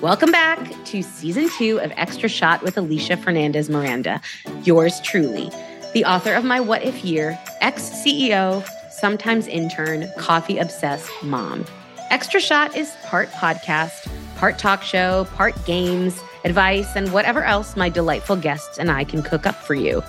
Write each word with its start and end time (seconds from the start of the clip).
Welcome 0.00 0.30
back 0.30 0.70
to 0.84 1.02
season 1.02 1.48
two 1.58 1.80
of 1.80 1.90
Extra 1.96 2.28
Shot 2.28 2.62
with 2.62 2.76
Alisha 2.76 3.20
Fernandez 3.20 3.68
Miranda, 3.68 4.20
yours 4.62 5.00
truly, 5.00 5.50
the 5.92 6.04
author 6.04 6.34
of 6.34 6.44
My 6.44 6.60
What 6.60 6.84
If 6.84 7.04
Year, 7.04 7.36
ex 7.60 7.90
CEO, 7.90 8.64
sometimes 8.92 9.48
intern, 9.48 10.08
coffee 10.16 10.58
obsessed 10.58 11.10
mom. 11.24 11.64
Extra 12.10 12.38
Shot 12.38 12.76
is 12.76 12.94
part 13.06 13.28
podcast, 13.30 14.08
part 14.36 14.56
talk 14.56 14.84
show, 14.84 15.26
part 15.34 15.56
games, 15.66 16.20
advice, 16.44 16.94
and 16.94 17.12
whatever 17.12 17.42
else 17.42 17.74
my 17.74 17.88
delightful 17.88 18.36
guests 18.36 18.78
and 18.78 18.92
I 18.92 19.02
can 19.02 19.20
cook 19.20 19.46
up 19.46 19.56
for 19.56 19.74
you. 19.74 20.04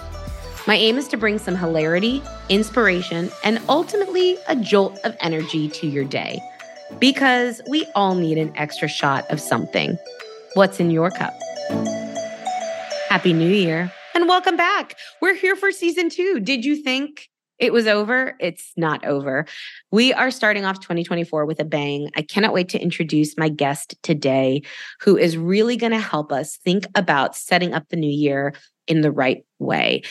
My 0.67 0.75
aim 0.75 0.99
is 0.99 1.07
to 1.07 1.17
bring 1.17 1.39
some 1.39 1.55
hilarity, 1.55 2.21
inspiration, 2.47 3.31
and 3.43 3.59
ultimately 3.67 4.37
a 4.47 4.55
jolt 4.55 4.99
of 5.03 5.17
energy 5.19 5.67
to 5.67 5.87
your 5.87 6.03
day. 6.03 6.39
Because 6.97 7.61
we 7.67 7.85
all 7.93 8.15
need 8.15 8.37
an 8.37 8.51
extra 8.55 8.87
shot 8.87 9.29
of 9.29 9.39
something. 9.39 9.97
What's 10.55 10.79
in 10.79 10.89
your 10.89 11.11
cup? 11.11 11.33
Happy 13.09 13.33
New 13.33 13.49
Year 13.49 13.91
and 14.15 14.27
welcome 14.27 14.57
back. 14.57 14.97
We're 15.21 15.35
here 15.35 15.55
for 15.55 15.71
season 15.71 16.09
two. 16.09 16.39
Did 16.39 16.65
you 16.65 16.75
think 16.75 17.29
it 17.59 17.71
was 17.71 17.87
over? 17.87 18.35
It's 18.39 18.71
not 18.75 19.05
over. 19.05 19.45
We 19.91 20.13
are 20.13 20.31
starting 20.31 20.65
off 20.65 20.79
2024 20.79 21.45
with 21.45 21.59
a 21.59 21.65
bang. 21.65 22.09
I 22.15 22.21
cannot 22.21 22.53
wait 22.53 22.69
to 22.69 22.81
introduce 22.81 23.37
my 23.37 23.49
guest 23.49 23.95
today, 24.01 24.63
who 25.01 25.17
is 25.17 25.37
really 25.37 25.77
going 25.77 25.91
to 25.91 25.99
help 25.99 26.31
us 26.31 26.57
think 26.57 26.85
about 26.95 27.35
setting 27.35 27.73
up 27.73 27.87
the 27.89 27.97
new 27.97 28.09
year 28.09 28.53
in 28.87 29.01
the 29.01 29.11
right 29.11 29.45
way. 29.59 30.01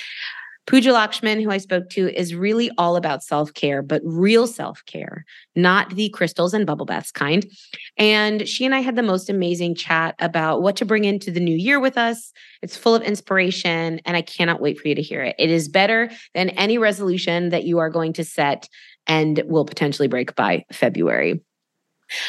Pooja 0.68 0.90
Lakshmin, 0.90 1.42
who 1.42 1.50
I 1.50 1.56
spoke 1.56 1.88
to, 1.90 2.14
is 2.14 2.34
really 2.34 2.70
all 2.76 2.96
about 2.96 3.22
self 3.22 3.54
care, 3.54 3.80
but 3.80 4.02
real 4.04 4.46
self 4.46 4.84
care, 4.84 5.24
not 5.56 5.94
the 5.94 6.10
crystals 6.10 6.52
and 6.52 6.66
bubble 6.66 6.84
baths 6.84 7.10
kind. 7.10 7.50
And 7.96 8.46
she 8.46 8.66
and 8.66 8.74
I 8.74 8.80
had 8.80 8.94
the 8.94 9.02
most 9.02 9.30
amazing 9.30 9.76
chat 9.76 10.14
about 10.18 10.60
what 10.60 10.76
to 10.76 10.84
bring 10.84 11.06
into 11.06 11.30
the 11.30 11.40
new 11.40 11.56
year 11.56 11.80
with 11.80 11.96
us. 11.96 12.32
It's 12.60 12.76
full 12.76 12.94
of 12.94 13.02
inspiration, 13.02 14.00
and 14.04 14.14
I 14.14 14.20
cannot 14.20 14.60
wait 14.60 14.78
for 14.78 14.88
you 14.88 14.94
to 14.94 15.00
hear 15.00 15.22
it. 15.22 15.36
It 15.38 15.48
is 15.48 15.70
better 15.70 16.10
than 16.34 16.50
any 16.50 16.76
resolution 16.76 17.48
that 17.48 17.64
you 17.64 17.78
are 17.78 17.88
going 17.88 18.12
to 18.14 18.24
set 18.24 18.68
and 19.06 19.42
will 19.46 19.64
potentially 19.64 20.06
break 20.06 20.36
by 20.36 20.66
February. 20.70 21.40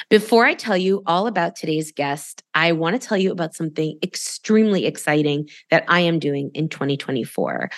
Before 0.09 0.45
I 0.45 0.53
tell 0.53 0.77
you 0.77 1.03
all 1.05 1.27
about 1.27 1.55
today's 1.55 1.91
guest, 1.91 2.43
I 2.53 2.71
want 2.71 2.99
to 2.99 3.07
tell 3.07 3.17
you 3.17 3.31
about 3.31 3.55
something 3.55 3.97
extremely 4.03 4.85
exciting 4.85 5.49
that 5.69 5.85
I 5.87 6.01
am 6.01 6.19
doing 6.19 6.51
in 6.53 6.69
2024. 6.69 7.69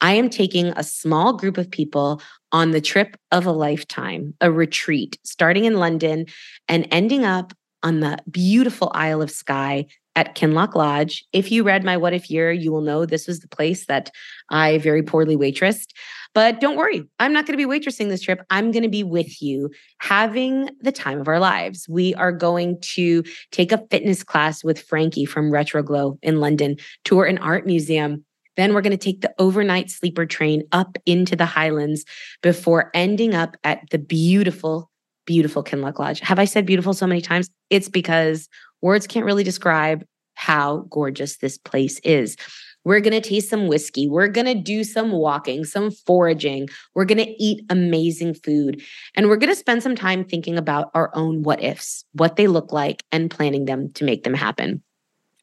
I 0.00 0.12
am 0.12 0.30
taking 0.30 0.68
a 0.68 0.84
small 0.84 1.32
group 1.32 1.58
of 1.58 1.70
people 1.70 2.22
on 2.52 2.70
the 2.70 2.80
trip 2.80 3.16
of 3.32 3.46
a 3.46 3.52
lifetime, 3.52 4.34
a 4.40 4.50
retreat 4.50 5.18
starting 5.24 5.64
in 5.64 5.74
London 5.74 6.26
and 6.68 6.86
ending 6.90 7.24
up 7.24 7.52
on 7.82 8.00
the 8.00 8.18
beautiful 8.30 8.90
Isle 8.94 9.22
of 9.22 9.30
Skye 9.30 9.86
at 10.18 10.34
Kinloch 10.34 10.74
Lodge. 10.74 11.24
If 11.32 11.52
you 11.52 11.62
read 11.62 11.84
my 11.84 11.96
What 11.96 12.12
If 12.12 12.28
Year, 12.28 12.50
you 12.50 12.72
will 12.72 12.80
know 12.80 13.06
this 13.06 13.28
was 13.28 13.38
the 13.38 13.46
place 13.46 13.86
that 13.86 14.10
I 14.50 14.78
very 14.78 15.00
poorly 15.00 15.36
waitressed. 15.36 15.92
But 16.34 16.60
don't 16.60 16.76
worry, 16.76 17.04
I'm 17.20 17.32
not 17.32 17.46
going 17.46 17.56
to 17.56 17.64
be 17.64 17.70
waitressing 17.70 18.08
this 18.08 18.22
trip. 18.22 18.44
I'm 18.50 18.72
going 18.72 18.82
to 18.82 18.88
be 18.88 19.04
with 19.04 19.40
you 19.40 19.70
having 19.98 20.70
the 20.80 20.90
time 20.90 21.20
of 21.20 21.28
our 21.28 21.38
lives. 21.38 21.86
We 21.88 22.16
are 22.16 22.32
going 22.32 22.80
to 22.94 23.22
take 23.52 23.70
a 23.70 23.86
fitness 23.92 24.24
class 24.24 24.64
with 24.64 24.82
Frankie 24.82 25.24
from 25.24 25.52
Retroglow 25.52 26.18
in 26.20 26.40
London, 26.40 26.78
tour 27.04 27.24
an 27.24 27.38
art 27.38 27.64
museum. 27.64 28.24
Then 28.56 28.74
we're 28.74 28.80
going 28.80 28.90
to 28.90 28.96
take 28.96 29.20
the 29.20 29.32
overnight 29.38 29.88
sleeper 29.88 30.26
train 30.26 30.64
up 30.72 30.98
into 31.06 31.36
the 31.36 31.46
Highlands 31.46 32.04
before 32.42 32.90
ending 32.92 33.36
up 33.36 33.56
at 33.62 33.88
the 33.92 33.98
beautiful, 33.98 34.90
beautiful 35.26 35.62
Kinloch 35.62 36.00
Lodge. 36.00 36.18
Have 36.20 36.40
I 36.40 36.44
said 36.44 36.66
beautiful 36.66 36.92
so 36.92 37.06
many 37.06 37.20
times? 37.20 37.48
It's 37.70 37.88
because 37.88 38.48
words 38.82 39.06
can't 39.06 39.26
really 39.26 39.44
describe 39.44 40.04
how 40.34 40.86
gorgeous 40.90 41.38
this 41.38 41.58
place 41.58 41.98
is. 42.00 42.36
We're 42.84 43.00
going 43.00 43.20
to 43.20 43.28
taste 43.28 43.50
some 43.50 43.66
whiskey. 43.66 44.08
We're 44.08 44.28
going 44.28 44.46
to 44.46 44.54
do 44.54 44.84
some 44.84 45.10
walking, 45.10 45.64
some 45.64 45.90
foraging. 45.90 46.68
We're 46.94 47.04
going 47.04 47.18
to 47.18 47.42
eat 47.42 47.64
amazing 47.68 48.34
food. 48.34 48.82
And 49.14 49.28
we're 49.28 49.36
going 49.36 49.52
to 49.52 49.58
spend 49.58 49.82
some 49.82 49.96
time 49.96 50.24
thinking 50.24 50.56
about 50.56 50.90
our 50.94 51.10
own 51.14 51.42
what 51.42 51.62
ifs, 51.62 52.04
what 52.12 52.36
they 52.36 52.46
look 52.46 52.72
like, 52.72 53.04
and 53.12 53.30
planning 53.30 53.64
them 53.64 53.92
to 53.94 54.04
make 54.04 54.22
them 54.22 54.32
happen. 54.32 54.82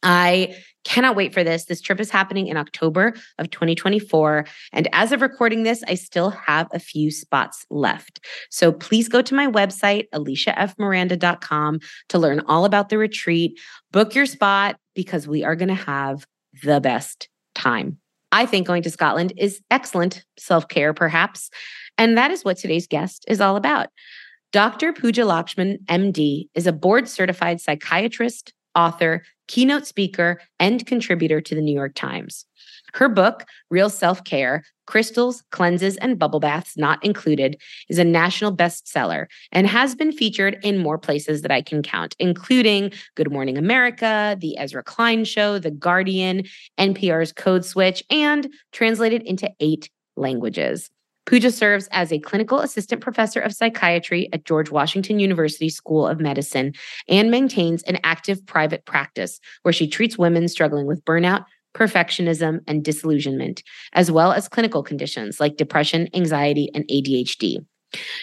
I 0.05 0.55
cannot 0.85 1.15
wait 1.15 1.33
for 1.33 1.43
this. 1.43 1.65
This 1.65 1.81
trip 1.81 1.99
is 1.99 2.11
happening 2.11 2.47
in 2.47 2.57
October 2.57 3.13
of 3.39 3.49
2024. 3.49 4.45
And 4.71 4.87
as 4.93 5.11
of 5.11 5.21
recording 5.21 5.63
this, 5.63 5.83
I 5.87 5.95
still 5.95 6.29
have 6.29 6.67
a 6.71 6.79
few 6.79 7.11
spots 7.11 7.65
left. 7.69 8.19
So 8.51 8.71
please 8.71 9.09
go 9.09 9.21
to 9.23 9.35
my 9.35 9.47
website, 9.47 10.05
alishafmiranda.com, 10.13 11.79
to 12.09 12.19
learn 12.19 12.41
all 12.47 12.65
about 12.65 12.89
the 12.89 12.99
retreat. 12.99 13.59
Book 13.91 14.15
your 14.15 14.27
spot 14.27 14.77
because 14.93 15.27
we 15.27 15.43
are 15.43 15.55
going 15.55 15.69
to 15.69 15.73
have 15.73 16.25
the 16.63 16.79
best 16.79 17.27
time. 17.55 17.97
I 18.31 18.45
think 18.45 18.67
going 18.67 18.83
to 18.83 18.91
Scotland 18.91 19.33
is 19.37 19.61
excellent 19.71 20.23
self 20.37 20.67
care, 20.67 20.93
perhaps. 20.93 21.49
And 21.97 22.17
that 22.17 22.31
is 22.31 22.45
what 22.45 22.57
today's 22.57 22.87
guest 22.87 23.25
is 23.27 23.41
all 23.41 23.55
about. 23.55 23.89
Dr. 24.51 24.93
Pooja 24.93 25.23
Lakshmin, 25.23 25.83
MD, 25.85 26.47
is 26.53 26.67
a 26.67 26.71
board 26.71 27.09
certified 27.09 27.59
psychiatrist, 27.59 28.53
author, 28.75 29.23
keynote 29.47 29.87
speaker, 29.87 30.41
and 30.59 30.85
contributor 30.85 31.41
to 31.41 31.55
the 31.55 31.61
New 31.61 31.73
York 31.73 31.93
Times. 31.95 32.45
Her 32.93 33.09
book, 33.09 33.45
Real 33.69 33.89
Self 33.89 34.23
Care 34.23 34.63
Crystals, 34.87 35.43
Cleanses, 35.51 35.97
and 35.97 36.17
Bubble 36.17 36.39
Baths 36.39 36.77
Not 36.77 37.03
Included, 37.03 37.59
is 37.89 37.97
a 37.97 38.03
national 38.03 38.55
bestseller 38.55 39.25
and 39.51 39.67
has 39.67 39.95
been 39.95 40.11
featured 40.11 40.57
in 40.63 40.77
more 40.77 40.97
places 40.97 41.41
that 41.41 41.51
I 41.51 41.61
can 41.61 41.81
count, 41.81 42.15
including 42.19 42.93
Good 43.15 43.31
Morning 43.31 43.57
America, 43.57 44.37
The 44.39 44.57
Ezra 44.57 44.83
Klein 44.83 45.25
Show, 45.25 45.59
The 45.59 45.71
Guardian, 45.71 46.43
NPR's 46.79 47.33
Code 47.33 47.65
Switch, 47.65 48.03
and 48.09 48.47
translated 48.71 49.23
into 49.23 49.49
eight 49.59 49.89
languages. 50.15 50.89
Pooja 51.25 51.51
serves 51.51 51.87
as 51.91 52.11
a 52.11 52.19
clinical 52.19 52.59
assistant 52.59 53.01
professor 53.01 53.39
of 53.39 53.53
psychiatry 53.53 54.29
at 54.31 54.45
George 54.45 54.69
Washington 54.69 55.19
University 55.19 55.69
School 55.69 56.07
of 56.07 56.19
Medicine 56.19 56.73
and 57.07 57.31
maintains 57.31 57.81
an 57.83 57.97
active 58.03 58.45
private 58.45 58.85
practice 58.85 59.39
where 59.63 59.73
she 59.73 59.87
treats 59.87 60.17
women 60.17 60.47
struggling 60.47 60.85
with 60.85 61.03
burnout, 61.03 61.45
perfectionism, 61.73 62.59
and 62.67 62.85
disillusionment, 62.85 63.63
as 63.93 64.11
well 64.11 64.31
as 64.31 64.47
clinical 64.47 64.83
conditions 64.83 65.39
like 65.39 65.57
depression, 65.57 66.07
anxiety, 66.13 66.69
and 66.73 66.87
ADHD. 66.87 67.65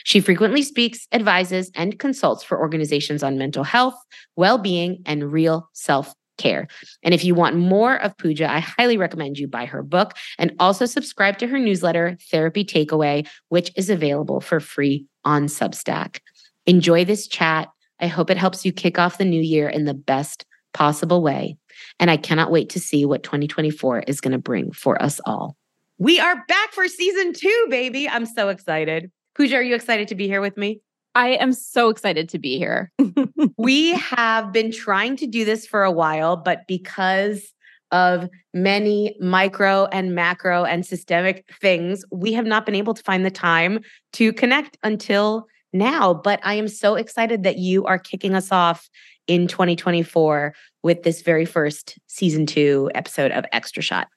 She 0.04 0.20
frequently 0.20 0.62
speaks, 0.62 1.06
advises, 1.12 1.70
and 1.74 1.98
consults 1.98 2.44
for 2.44 2.60
organizations 2.60 3.22
on 3.22 3.38
mental 3.38 3.64
health, 3.64 3.94
well 4.36 4.58
being, 4.58 5.02
and 5.06 5.32
real 5.32 5.68
self 5.72 6.14
care. 6.38 6.68
And 7.02 7.14
if 7.14 7.24
you 7.24 7.34
want 7.34 7.56
more 7.56 7.96
of 7.96 8.16
Pooja, 8.18 8.50
I 8.50 8.60
highly 8.60 8.96
recommend 8.96 9.38
you 9.38 9.48
buy 9.48 9.66
her 9.66 9.82
book 9.82 10.14
and 10.38 10.52
also 10.58 10.86
subscribe 10.86 11.38
to 11.38 11.46
her 11.46 11.58
newsletter, 11.58 12.16
Therapy 12.30 12.64
Takeaway, 12.64 13.26
which 13.48 13.70
is 13.76 13.90
available 13.90 14.40
for 14.40 14.60
free 14.60 15.06
on 15.24 15.46
Substack. 15.46 16.20
Enjoy 16.66 17.04
this 17.04 17.26
chat. 17.26 17.68
I 18.00 18.06
hope 18.06 18.30
it 18.30 18.36
helps 18.36 18.64
you 18.64 18.72
kick 18.72 18.98
off 18.98 19.18
the 19.18 19.24
new 19.24 19.40
year 19.40 19.68
in 19.68 19.84
the 19.84 19.94
best 19.94 20.44
possible 20.72 21.22
way. 21.22 21.56
And 21.98 22.10
I 22.10 22.16
cannot 22.16 22.50
wait 22.50 22.70
to 22.70 22.80
see 22.80 23.04
what 23.04 23.22
2024 23.22 24.00
is 24.00 24.20
going 24.20 24.32
to 24.32 24.38
bring 24.38 24.72
for 24.72 25.00
us 25.02 25.20
all. 25.24 25.56
We 25.98 26.18
are 26.18 26.44
back 26.48 26.72
for 26.72 26.88
season 26.88 27.32
two, 27.32 27.66
baby. 27.70 28.08
I'm 28.08 28.26
so 28.26 28.48
excited. 28.48 29.10
Pooja, 29.34 29.56
are 29.56 29.62
you 29.62 29.74
excited 29.74 30.08
to 30.08 30.14
be 30.14 30.26
here 30.26 30.40
with 30.40 30.56
me? 30.56 30.80
I 31.14 31.30
am 31.30 31.52
so 31.52 31.88
excited 31.90 32.28
to 32.30 32.38
be 32.38 32.58
here. 32.58 32.90
we 33.58 33.92
have 33.92 34.52
been 34.52 34.72
trying 34.72 35.16
to 35.16 35.26
do 35.26 35.44
this 35.44 35.66
for 35.66 35.84
a 35.84 35.90
while, 35.90 36.36
but 36.36 36.66
because 36.66 37.52
of 37.90 38.28
many 38.54 39.14
micro 39.20 39.84
and 39.86 40.14
macro 40.14 40.64
and 40.64 40.84
systemic 40.86 41.44
things, 41.60 42.04
we 42.10 42.32
have 42.32 42.46
not 42.46 42.64
been 42.64 42.74
able 42.74 42.94
to 42.94 43.02
find 43.02 43.24
the 43.24 43.30
time 43.30 43.80
to 44.14 44.32
connect 44.32 44.78
until 44.82 45.46
now. 45.74 46.14
But 46.14 46.40
I 46.42 46.54
am 46.54 46.68
so 46.68 46.94
excited 46.94 47.42
that 47.42 47.58
you 47.58 47.84
are 47.84 47.98
kicking 47.98 48.34
us 48.34 48.50
off 48.50 48.88
in 49.26 49.46
2024 49.46 50.54
with 50.82 51.02
this 51.02 51.20
very 51.22 51.44
first 51.44 51.98
season 52.06 52.46
two 52.46 52.90
episode 52.94 53.30
of 53.32 53.44
Extra 53.52 53.82
Shot. 53.82 54.08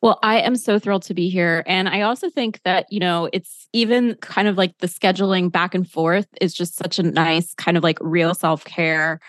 Well, 0.00 0.18
I 0.22 0.40
am 0.40 0.54
so 0.54 0.78
thrilled 0.78 1.02
to 1.04 1.14
be 1.14 1.28
here. 1.28 1.64
And 1.66 1.88
I 1.88 2.02
also 2.02 2.30
think 2.30 2.60
that, 2.64 2.86
you 2.90 3.00
know, 3.00 3.28
it's 3.32 3.68
even 3.72 4.14
kind 4.16 4.46
of 4.46 4.56
like 4.56 4.78
the 4.78 4.86
scheduling 4.86 5.50
back 5.50 5.74
and 5.74 5.90
forth 5.90 6.28
is 6.40 6.54
just 6.54 6.76
such 6.76 6.98
a 6.98 7.02
nice 7.02 7.52
kind 7.54 7.76
of 7.76 7.82
like 7.82 7.98
real 8.00 8.34
self 8.34 8.64
care 8.64 9.20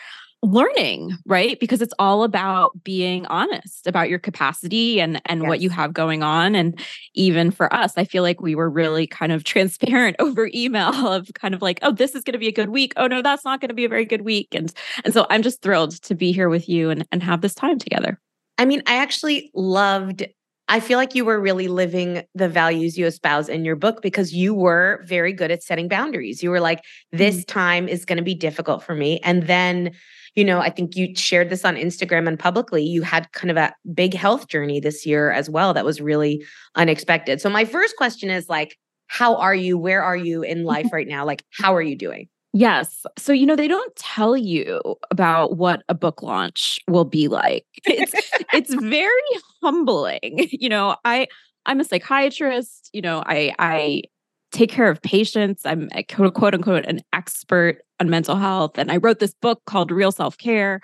learning 0.41 1.11
right 1.25 1.59
because 1.59 1.81
it's 1.81 1.93
all 1.99 2.23
about 2.23 2.71
being 2.81 3.25
honest 3.25 3.85
about 3.85 4.09
your 4.09 4.19
capacity 4.19 5.01
and 5.01 5.21
and 5.25 5.41
yes. 5.41 5.49
what 5.49 5.59
you 5.59 5.69
have 5.69 5.91
going 5.91 6.23
on 6.23 6.55
and 6.55 6.79
even 7.13 7.51
for 7.51 7.73
us 7.73 7.97
i 7.97 8.05
feel 8.05 8.23
like 8.23 8.39
we 8.39 8.55
were 8.55 8.69
really 8.69 9.05
kind 9.05 9.33
of 9.33 9.43
transparent 9.43 10.15
over 10.19 10.49
email 10.53 11.07
of 11.07 11.29
kind 11.33 11.53
of 11.53 11.61
like 11.61 11.77
oh 11.81 11.91
this 11.91 12.15
is 12.15 12.23
going 12.23 12.33
to 12.33 12.39
be 12.39 12.47
a 12.47 12.53
good 12.53 12.69
week 12.69 12.93
oh 12.95 13.05
no 13.05 13.21
that's 13.21 13.43
not 13.43 13.59
going 13.59 13.67
to 13.67 13.75
be 13.75 13.83
a 13.83 13.89
very 13.89 14.05
good 14.05 14.21
week 14.21 14.47
and 14.53 14.73
and 15.03 15.13
so 15.13 15.27
i'm 15.29 15.41
just 15.41 15.61
thrilled 15.61 15.91
to 16.01 16.15
be 16.15 16.31
here 16.31 16.47
with 16.47 16.69
you 16.69 16.89
and 16.89 17.05
and 17.11 17.21
have 17.21 17.41
this 17.41 17.53
time 17.53 17.77
together 17.77 18.17
i 18.57 18.63
mean 18.63 18.81
i 18.87 18.95
actually 18.95 19.51
loved 19.53 20.25
I 20.69 20.79
feel 20.79 20.99
like 20.99 21.15
you 21.15 21.25
were 21.25 21.39
really 21.39 21.67
living 21.67 22.23
the 22.35 22.47
values 22.47 22.95
you 22.95 23.07
espouse 23.07 23.49
in 23.49 23.65
your 23.65 23.75
book 23.75 24.03
because 24.03 24.33
you 24.33 24.53
were 24.53 25.03
very 25.07 25.33
good 25.33 25.49
at 25.49 25.63
setting 25.63 25.87
boundaries. 25.87 26.43
You 26.43 26.51
were 26.51 26.59
like, 26.59 26.85
this 27.11 27.37
mm-hmm. 27.37 27.59
time 27.59 27.87
is 27.89 28.05
going 28.05 28.17
to 28.17 28.23
be 28.23 28.35
difficult 28.35 28.83
for 28.83 28.93
me. 28.93 29.19
And 29.21 29.47
then, 29.47 29.91
you 30.35 30.45
know, 30.45 30.59
I 30.59 30.69
think 30.69 30.95
you 30.95 31.15
shared 31.15 31.49
this 31.49 31.65
on 31.65 31.75
Instagram 31.75 32.27
and 32.27 32.37
publicly. 32.37 32.83
You 32.83 33.01
had 33.01 33.31
kind 33.31 33.49
of 33.49 33.57
a 33.57 33.73
big 33.95 34.13
health 34.13 34.47
journey 34.47 34.79
this 34.79 35.07
year 35.07 35.31
as 35.31 35.49
well 35.49 35.73
that 35.73 35.85
was 35.85 35.99
really 35.99 36.45
unexpected. 36.75 37.41
So, 37.41 37.49
my 37.49 37.65
first 37.65 37.95
question 37.97 38.29
is 38.29 38.47
like, 38.47 38.77
how 39.07 39.37
are 39.37 39.55
you? 39.55 39.75
Where 39.75 40.03
are 40.03 40.15
you 40.15 40.43
in 40.43 40.63
life 40.65 40.93
right 40.93 41.07
now? 41.07 41.25
Like, 41.25 41.43
how 41.59 41.73
are 41.73 41.81
you 41.81 41.95
doing? 41.95 42.29
Yes. 42.53 43.05
So, 43.17 43.31
you 43.31 43.45
know, 43.45 43.55
they 43.55 43.67
don't 43.67 43.95
tell 43.95 44.35
you 44.35 44.81
about 45.11 45.57
what 45.57 45.83
a 45.87 45.93
book 45.93 46.23
launch 46.23 46.79
will 46.87 47.05
be 47.05 47.27
like. 47.27 47.65
It's 47.85 48.13
it's 48.53 48.73
very 48.83 49.21
humbling. 49.61 50.47
You 50.51 50.69
know, 50.69 50.95
I 51.05 51.27
I'm 51.65 51.79
a 51.79 51.83
psychiatrist, 51.83 52.89
you 52.93 53.01
know, 53.01 53.23
I 53.25 53.53
I 53.59 54.03
take 54.51 54.71
care 54.71 54.89
of 54.89 55.01
patients. 55.03 55.63
I'm 55.65 55.89
a 55.93 56.01
quote, 56.03 56.33
quote 56.33 56.55
unquote 56.55 56.85
an 56.85 57.01
expert 57.13 57.81
on 57.99 58.09
mental 58.09 58.35
health 58.35 58.77
and 58.77 58.91
I 58.91 58.97
wrote 58.97 59.19
this 59.19 59.35
book 59.41 59.61
called 59.65 59.91
Real 59.91 60.11
Self-Care. 60.11 60.81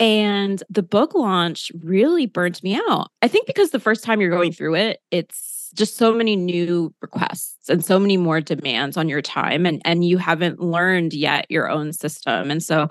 And 0.00 0.62
the 0.70 0.82
book 0.82 1.14
launch 1.14 1.70
really 1.82 2.26
burnt 2.26 2.62
me 2.62 2.74
out. 2.88 3.08
I 3.22 3.28
think 3.28 3.46
because 3.46 3.70
the 3.70 3.80
first 3.80 4.02
time 4.02 4.20
you're 4.20 4.30
going 4.30 4.52
through 4.52 4.74
it, 4.76 5.00
it's 5.10 5.49
just 5.72 5.96
so 5.96 6.12
many 6.12 6.36
new 6.36 6.94
requests 7.00 7.68
and 7.68 7.84
so 7.84 7.98
many 7.98 8.16
more 8.16 8.40
demands 8.40 8.96
on 8.96 9.08
your 9.08 9.22
time 9.22 9.66
and 9.66 9.80
and 9.84 10.04
you 10.04 10.18
haven't 10.18 10.60
learned 10.60 11.12
yet 11.12 11.46
your 11.48 11.70
own 11.70 11.92
system 11.92 12.50
and 12.50 12.62
so 12.62 12.88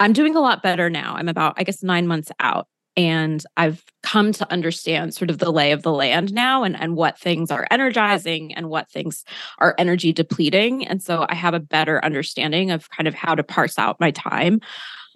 i'm 0.00 0.12
doing 0.12 0.34
a 0.36 0.40
lot 0.40 0.62
better 0.62 0.88
now. 0.90 1.14
I'm 1.16 1.28
about 1.28 1.54
i 1.56 1.64
guess 1.64 1.82
9 1.82 2.06
months 2.06 2.30
out 2.40 2.66
and 2.96 3.44
i've 3.56 3.84
come 4.02 4.32
to 4.32 4.50
understand 4.52 5.14
sort 5.14 5.30
of 5.30 5.38
the 5.38 5.52
lay 5.52 5.72
of 5.72 5.82
the 5.82 5.92
land 5.92 6.32
now 6.32 6.62
and 6.62 6.78
and 6.78 6.96
what 6.96 7.18
things 7.18 7.50
are 7.50 7.66
energizing 7.70 8.54
and 8.54 8.68
what 8.68 8.90
things 8.90 9.24
are 9.58 9.74
energy 9.78 10.12
depleting 10.12 10.86
and 10.86 11.02
so 11.02 11.26
i 11.28 11.34
have 11.34 11.54
a 11.54 11.60
better 11.60 12.04
understanding 12.04 12.70
of 12.70 12.90
kind 12.90 13.08
of 13.08 13.14
how 13.14 13.34
to 13.34 13.42
parse 13.42 13.78
out 13.78 14.00
my 14.00 14.10
time 14.10 14.60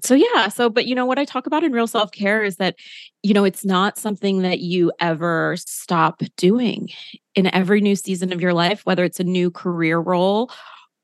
so 0.07 0.15
yeah 0.15 0.49
so 0.49 0.71
but 0.71 0.87
you 0.87 0.95
know 0.95 1.07
what 1.07 1.19
i 1.19 1.25
talk 1.25 1.47
about 1.47 1.65
in 1.65 1.73
real 1.73 1.87
self-care 1.87 2.43
is 2.43 2.57
that 2.57 2.77
you 3.23 3.35
know 3.35 3.45
it's 3.45 3.65
not 3.65 3.99
something 3.99 4.43
that 4.43 4.61
you 4.61 4.93
ever 5.01 5.57
stop 5.59 6.23
doing. 6.37 6.89
In 7.35 7.55
every 7.55 7.83
new 7.83 7.97
season 7.97 8.33
of 8.33 8.41
your 8.41 8.55
life 8.55 8.81
whether 8.85 9.05
it's 9.05 9.21
a 9.21 9.25
new 9.25 9.51
career 9.51 9.99
role 9.99 10.51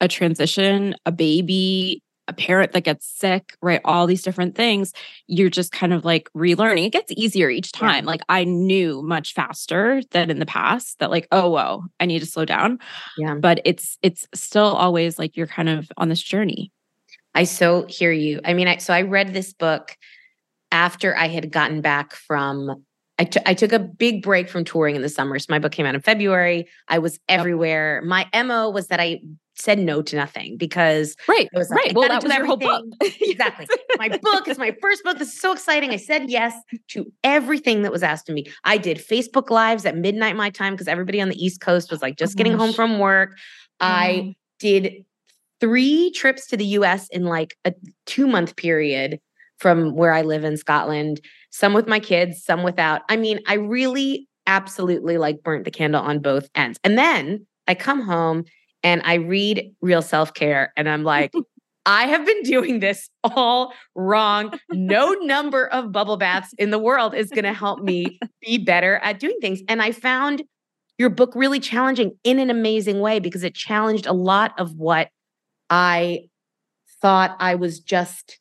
a 0.00 0.08
transition 0.08 0.94
a 1.04 1.12
baby 1.12 2.02
a 2.28 2.32
parent 2.32 2.72
that 2.72 2.84
gets 2.84 3.06
sick 3.06 3.56
right 3.60 3.80
all 3.84 4.06
these 4.06 4.22
different 4.22 4.54
things 4.54 4.92
you're 5.26 5.50
just 5.50 5.72
kind 5.72 5.92
of 5.92 6.04
like 6.04 6.30
relearning. 6.36 6.86
It 6.86 6.92
gets 6.92 7.12
easier 7.12 7.50
each 7.50 7.72
time. 7.72 8.04
Yeah. 8.04 8.10
like 8.10 8.22
i 8.28 8.44
knew 8.44 9.02
much 9.02 9.34
faster 9.34 10.00
than 10.12 10.30
in 10.30 10.38
the 10.38 10.46
past 10.46 10.98
that 11.00 11.10
like 11.10 11.28
oh 11.32 11.50
whoa 11.50 11.84
i 12.00 12.06
need 12.06 12.20
to 12.20 12.26
slow 12.26 12.44
down. 12.44 12.78
Yeah. 13.18 13.34
But 13.34 13.60
it's 13.64 13.98
it's 14.02 14.26
still 14.34 14.72
always 14.72 15.18
like 15.18 15.36
you're 15.36 15.46
kind 15.46 15.68
of 15.68 15.90
on 15.96 16.08
this 16.08 16.22
journey 16.22 16.70
I 17.34 17.44
so 17.44 17.86
hear 17.88 18.12
you. 18.12 18.40
I 18.44 18.54
mean, 18.54 18.68
I, 18.68 18.76
so 18.76 18.92
I 18.92 19.02
read 19.02 19.32
this 19.32 19.52
book 19.52 19.96
after 20.70 21.16
I 21.16 21.28
had 21.28 21.50
gotten 21.50 21.80
back 21.80 22.14
from. 22.14 22.84
I, 23.18 23.24
t- 23.24 23.40
I 23.44 23.54
took 23.54 23.72
a 23.72 23.78
big 23.78 24.22
break 24.22 24.48
from 24.48 24.64
touring 24.64 24.96
in 24.96 25.02
the 25.02 25.08
summer. 25.08 25.38
So 25.38 25.46
my 25.50 25.58
book 25.58 25.70
came 25.70 25.86
out 25.86 25.94
in 25.94 26.00
February. 26.00 26.66
I 26.88 26.98
was 26.98 27.20
everywhere. 27.28 28.00
Yep. 28.02 28.08
My 28.08 28.42
MO 28.42 28.70
was 28.70 28.88
that 28.88 29.00
I 29.00 29.20
said 29.54 29.78
no 29.78 30.02
to 30.02 30.16
nothing 30.16 30.56
because 30.56 31.14
right, 31.28 31.48
was 31.52 31.70
like, 31.70 31.78
right. 31.78 31.94
Well, 31.94 32.08
that 32.08 32.22
was 32.22 32.32
your 32.32 32.46
whole 32.46 32.56
book. 32.56 32.84
exactly. 33.00 33.66
My 33.98 34.08
book 34.08 34.48
is 34.48 34.58
my 34.58 34.74
first 34.80 35.04
book. 35.04 35.18
This 35.18 35.28
is 35.28 35.40
so 35.40 35.52
exciting. 35.52 35.90
I 35.90 35.96
said 35.96 36.30
yes 36.30 36.54
to 36.88 37.12
everything 37.22 37.82
that 37.82 37.92
was 37.92 38.02
asked 38.02 38.28
of 38.28 38.34
me. 38.34 38.46
I 38.64 38.78
did 38.78 38.96
Facebook 38.96 39.50
lives 39.50 39.84
at 39.84 39.96
midnight 39.96 40.36
my 40.36 40.50
time 40.50 40.72
because 40.72 40.88
everybody 40.88 41.20
on 41.20 41.28
the 41.28 41.36
East 41.36 41.60
Coast 41.60 41.90
was 41.90 42.02
like 42.02 42.16
just 42.16 42.34
oh, 42.34 42.38
getting 42.38 42.52
gosh. 42.54 42.60
home 42.60 42.72
from 42.72 42.98
work. 42.98 43.36
I 43.78 44.34
did 44.58 45.04
three 45.62 46.10
trips 46.10 46.48
to 46.48 46.56
the 46.56 46.66
US 46.66 47.06
in 47.10 47.24
like 47.24 47.56
a 47.64 47.72
two 48.04 48.26
month 48.26 48.56
period 48.56 49.20
from 49.60 49.94
where 49.94 50.12
I 50.12 50.22
live 50.22 50.42
in 50.42 50.56
Scotland, 50.56 51.20
some 51.50 51.72
with 51.72 51.86
my 51.86 52.00
kids, 52.00 52.42
some 52.44 52.64
without. 52.64 53.02
I 53.08 53.16
mean, 53.16 53.38
I 53.46 53.54
really 53.54 54.26
absolutely 54.48 55.18
like 55.18 55.44
burnt 55.44 55.64
the 55.64 55.70
candle 55.70 56.02
on 56.02 56.18
both 56.18 56.48
ends. 56.56 56.80
And 56.82 56.98
then 56.98 57.46
I 57.68 57.76
come 57.76 58.02
home 58.02 58.42
and 58.82 59.02
I 59.04 59.14
read 59.14 59.72
Real 59.80 60.02
Self 60.02 60.34
Care 60.34 60.72
and 60.76 60.88
I'm 60.88 61.04
like, 61.04 61.32
I 61.86 62.06
have 62.06 62.26
been 62.26 62.42
doing 62.42 62.80
this 62.80 63.08
all 63.22 63.72
wrong. 63.94 64.58
No 64.72 65.12
number 65.12 65.68
of 65.68 65.92
bubble 65.92 66.16
baths 66.16 66.52
in 66.58 66.70
the 66.70 66.78
world 66.78 67.14
is 67.14 67.30
going 67.30 67.44
to 67.44 67.52
help 67.52 67.80
me 67.80 68.18
be 68.40 68.58
better 68.58 68.96
at 68.96 69.20
doing 69.20 69.36
things. 69.40 69.60
And 69.68 69.80
I 69.80 69.92
found 69.92 70.42
your 70.98 71.10
book 71.10 71.34
really 71.36 71.60
challenging 71.60 72.18
in 72.24 72.40
an 72.40 72.50
amazing 72.50 72.98
way 72.98 73.20
because 73.20 73.44
it 73.44 73.54
challenged 73.54 74.06
a 74.06 74.12
lot 74.12 74.58
of 74.58 74.72
what 74.74 75.08
I 75.72 76.28
thought 77.00 77.34
I 77.40 77.54
was 77.54 77.80
just, 77.80 78.38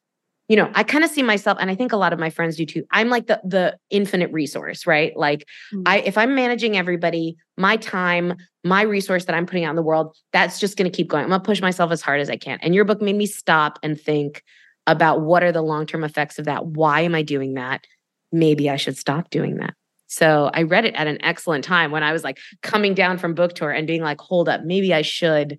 you 0.50 0.58
know, 0.58 0.70
I 0.76 0.84
kind 0.84 1.06
of 1.06 1.10
see 1.10 1.24
myself, 1.24 1.58
and 1.62 1.72
I 1.72 1.76
think 1.76 1.94
a 1.94 1.98
lot 1.98 2.12
of 2.12 2.20
my 2.20 2.30
friends 2.30 2.58
do 2.58 2.66
too. 2.66 2.84
I'm 2.92 3.08
like 3.08 3.28
the 3.28 3.40
the 3.46 3.78
infinite 3.90 4.34
resource, 4.34 4.86
right? 4.86 5.16
Like 5.16 5.46
mm-hmm. 5.74 5.84
I 5.86 6.00
if 6.00 6.18
I'm 6.18 6.36
managing 6.36 6.78
everybody, 6.78 7.38
my 7.58 7.78
time, 7.78 8.36
my 8.66 8.82
resource 8.82 9.26
that 9.26 9.34
I'm 9.34 9.46
putting 9.46 9.64
out 9.64 9.70
in 9.70 9.78
the 9.78 9.82
world, 9.82 10.14
that's 10.34 10.60
just 10.60 10.78
gonna 10.78 10.90
keep 10.90 11.08
going. 11.08 11.24
I'm 11.24 11.30
gonna 11.30 11.42
push 11.42 11.62
myself 11.62 11.90
as 11.94 12.02
hard 12.02 12.20
as 12.20 12.30
I 12.30 12.36
can. 12.36 12.60
And 12.62 12.76
your 12.76 12.84
book 12.84 13.02
made 13.02 13.16
me 13.16 13.28
stop 13.28 13.80
and 13.82 14.00
think 14.00 14.44
about 14.86 15.22
what 15.22 15.42
are 15.42 15.54
the 15.54 15.62
long-term 15.62 16.04
effects 16.04 16.38
of 16.38 16.46
that? 16.46 16.66
Why 16.66 17.00
am 17.02 17.16
I 17.16 17.22
doing 17.22 17.54
that? 17.54 17.86
Maybe 18.34 18.70
I 18.70 18.76
should 18.76 18.98
stop 18.98 19.30
doing 19.30 19.56
that. 19.58 19.74
So 20.08 20.52
I 20.54 20.64
read 20.64 20.84
it 20.84 20.96
at 20.96 21.08
an 21.08 21.24
excellent 21.24 21.64
time 21.64 21.92
when 21.92 22.04
I 22.04 22.12
was 22.12 22.26
like 22.26 22.40
coming 22.62 22.94
down 22.94 23.20
from 23.20 23.36
book 23.36 23.54
tour 23.54 23.72
and 23.72 23.88
being 23.88 24.02
like, 24.02 24.20
hold 24.20 24.50
up, 24.50 24.64
maybe 24.66 24.94
I 24.94 25.02
should 25.02 25.58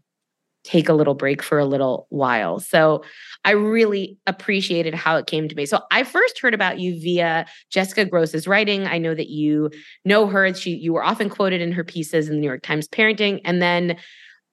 take 0.65 0.89
a 0.89 0.95
little 0.95 1.15
break 1.15 1.43
for 1.43 1.59
a 1.59 1.65
little 1.65 2.07
while. 2.11 2.61
So 2.61 3.03
I 3.45 3.53
really 3.53 4.17
appreciated 4.27 4.95
how 4.95 5.17
it 5.17 5.27
came 5.27 5.49
to 5.49 5.55
me. 5.55 5.67
So 5.67 5.81
I 5.91 6.05
first 6.05 6.39
heard 6.41 6.55
about 6.55 6.79
you 6.79 7.01
via 7.01 7.47
Jessica 7.71 8.05
Grose's 8.05 8.47
writing. 8.47 8.87
I 8.87 8.99
know 8.99 9.15
that 9.15 9.29
you 9.29 9.71
know 10.05 10.27
her. 10.27 10.53
She 10.55 10.77
you 10.77 10.93
were 10.93 11.05
often 11.05 11.29
quoted 11.29 11.61
in 11.61 11.73
her 11.73 11.85
pieces 11.85 12.29
in 12.29 12.35
the 12.35 12.41
New 12.41 12.47
York 12.47 12.63
Times 12.63 12.89
Parenting. 12.89 13.41
And 13.45 13.61
then 13.61 13.97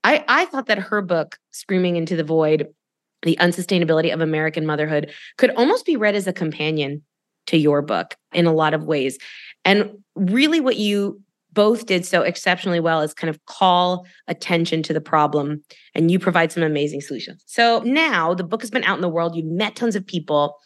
I, 0.04 0.24
I 0.28 0.46
thought 0.46 0.68
that 0.68 0.80
her 0.80 1.02
book, 1.02 1.38
Screaming 1.52 1.96
into 1.96 2.16
the 2.16 2.24
Void, 2.24 2.68
The 3.24 3.38
Unsustainability 3.40 4.14
of 4.14 4.22
American 4.22 4.66
Motherhood, 4.66 5.12
could 5.38 5.52
almost 5.52 5.86
be 5.86 5.98
read 5.98 6.16
as 6.16 6.28
a 6.28 6.34
companion 6.34 7.04
to 7.48 7.58
your 7.58 7.82
book 7.82 8.16
in 8.32 8.46
a 8.46 8.54
lot 8.54 8.74
of 8.74 8.86
ways. 8.86 9.18
And 9.66 9.98
really 10.16 10.60
what 10.60 10.78
you 10.78 11.22
both 11.54 11.86
did 11.86 12.06
so 12.06 12.22
exceptionally 12.22 12.80
well 12.80 13.02
is 13.02 13.14
kind 13.14 13.30
of 13.30 13.44
call 13.46 14.06
attention 14.28 14.84
to 14.84 14.94
the 14.94 15.02
problem 15.02 15.64
and 15.96 16.12
you 16.12 16.20
provide 16.20 16.52
some 16.52 16.64
amazing 16.64 17.02
solutions. 17.02 17.44
So 17.48 17.82
now 17.86 18.34
the 18.34 18.44
book 18.44 18.62
has 18.62 18.70
been 18.70 18.84
out 18.84 18.98
in 18.98 19.02
the 19.02 19.10
world, 19.10 19.36
you've 19.36 19.46
met 19.46 19.76
tons 19.76 19.96
of 19.96 20.06
people. 20.06 20.58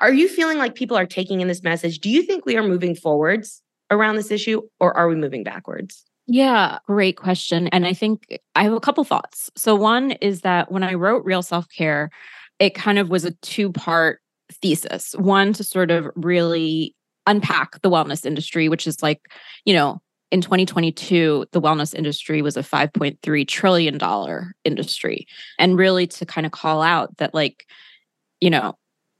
Are 0.00 0.12
you 0.12 0.28
feeling 0.28 0.58
like 0.58 0.74
people 0.74 0.96
are 0.96 1.06
taking 1.06 1.40
in 1.40 1.48
this 1.48 1.62
message? 1.62 2.00
Do 2.00 2.10
you 2.10 2.22
think 2.22 2.46
we 2.46 2.56
are 2.56 2.62
moving 2.62 2.94
forwards 2.94 3.62
around 3.90 4.16
this 4.16 4.30
issue 4.30 4.62
or 4.78 4.96
are 4.96 5.08
we 5.08 5.16
moving 5.16 5.44
backwards? 5.44 6.04
Yeah, 6.26 6.78
great 6.86 7.16
question. 7.16 7.66
And 7.68 7.86
I 7.86 7.92
think 7.92 8.38
I 8.54 8.62
have 8.62 8.72
a 8.72 8.80
couple 8.80 9.02
thoughts. 9.02 9.50
So, 9.56 9.74
one 9.74 10.12
is 10.12 10.42
that 10.42 10.70
when 10.70 10.84
I 10.84 10.94
wrote 10.94 11.24
Real 11.24 11.42
Self 11.42 11.66
Care, 11.76 12.10
it 12.60 12.74
kind 12.74 13.00
of 13.00 13.08
was 13.08 13.24
a 13.24 13.32
two 13.32 13.72
part 13.72 14.20
thesis. 14.62 15.12
One, 15.18 15.52
to 15.54 15.64
sort 15.64 15.90
of 15.90 16.08
really 16.14 16.94
unpack 17.26 17.82
the 17.82 17.90
wellness 17.90 18.24
industry, 18.24 18.68
which 18.68 18.86
is 18.86 19.02
like, 19.02 19.20
you 19.64 19.74
know, 19.74 20.00
in 20.30 20.40
2022, 20.40 21.46
the 21.52 21.60
wellness 21.60 21.94
industry 21.94 22.42
was 22.42 22.56
a 22.56 22.62
$5.3 22.62 23.48
trillion 23.48 23.98
industry. 24.64 25.26
And 25.58 25.76
really 25.76 26.06
to 26.06 26.26
kind 26.26 26.46
of 26.46 26.52
call 26.52 26.82
out 26.82 27.16
that, 27.18 27.34
like, 27.34 27.66
you 28.40 28.50
know, 28.50 28.76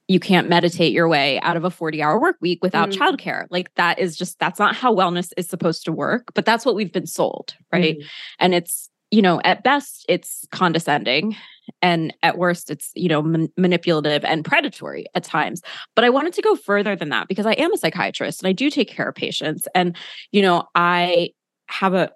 you 0.09 0.19
can't 0.19 0.49
meditate 0.49 0.93
your 0.93 1.09
way 1.09 1.38
out 1.40 1.57
of 1.57 1.64
a 1.64 1.71
40 1.71 2.02
hour 2.02 2.21
work 2.21 2.37
week 2.40 2.61
without 2.62 2.90
mm. 2.90 2.97
childcare. 2.97 3.47
Like, 3.50 3.73
that 3.75 3.99
is 3.99 4.17
just, 4.17 4.38
that's 4.38 4.59
not 4.59 4.75
how 4.75 4.95
wellness 4.95 5.33
is 5.37 5.49
supposed 5.49 5.85
to 5.85 5.93
work, 5.93 6.33
but 6.35 6.45
that's 6.45 6.64
what 6.64 6.75
we've 6.75 6.93
been 6.93 7.07
sold. 7.07 7.55
Right. 7.73 7.99
Mm. 7.99 8.05
And 8.40 8.55
it's, 8.55 8.88
you 9.11 9.23
know, 9.23 9.40
at 9.45 9.62
best, 9.62 10.05
it's 10.09 10.47
condescending 10.50 11.37
and 11.83 12.15
at 12.23 12.39
worst 12.39 12.71
it's 12.71 12.91
you 12.95 13.09
know 13.09 13.23
man- 13.23 13.53
manipulative 13.57 14.25
and 14.25 14.45
predatory 14.45 15.07
at 15.15 15.25
times. 15.25 15.62
But 15.95 16.05
i 16.05 16.11
wanted 16.11 16.35
to 16.35 16.43
go 16.43 16.57
further 16.57 16.97
than 16.97 17.11
that 17.11 17.29
because 17.29 17.47
i 17.47 17.53
am 17.53 17.73
a 17.73 17.79
psychiatrist 17.79 18.43
and 18.43 18.49
i 18.49 18.53
do 18.53 18.71
take 18.71 18.89
care 18.89 19.09
of 19.09 19.15
patients. 19.15 19.67
And 19.75 19.97
you 20.33 20.43
know 20.43 20.65
i 20.75 21.31
have 21.69 21.95
a 21.95 22.11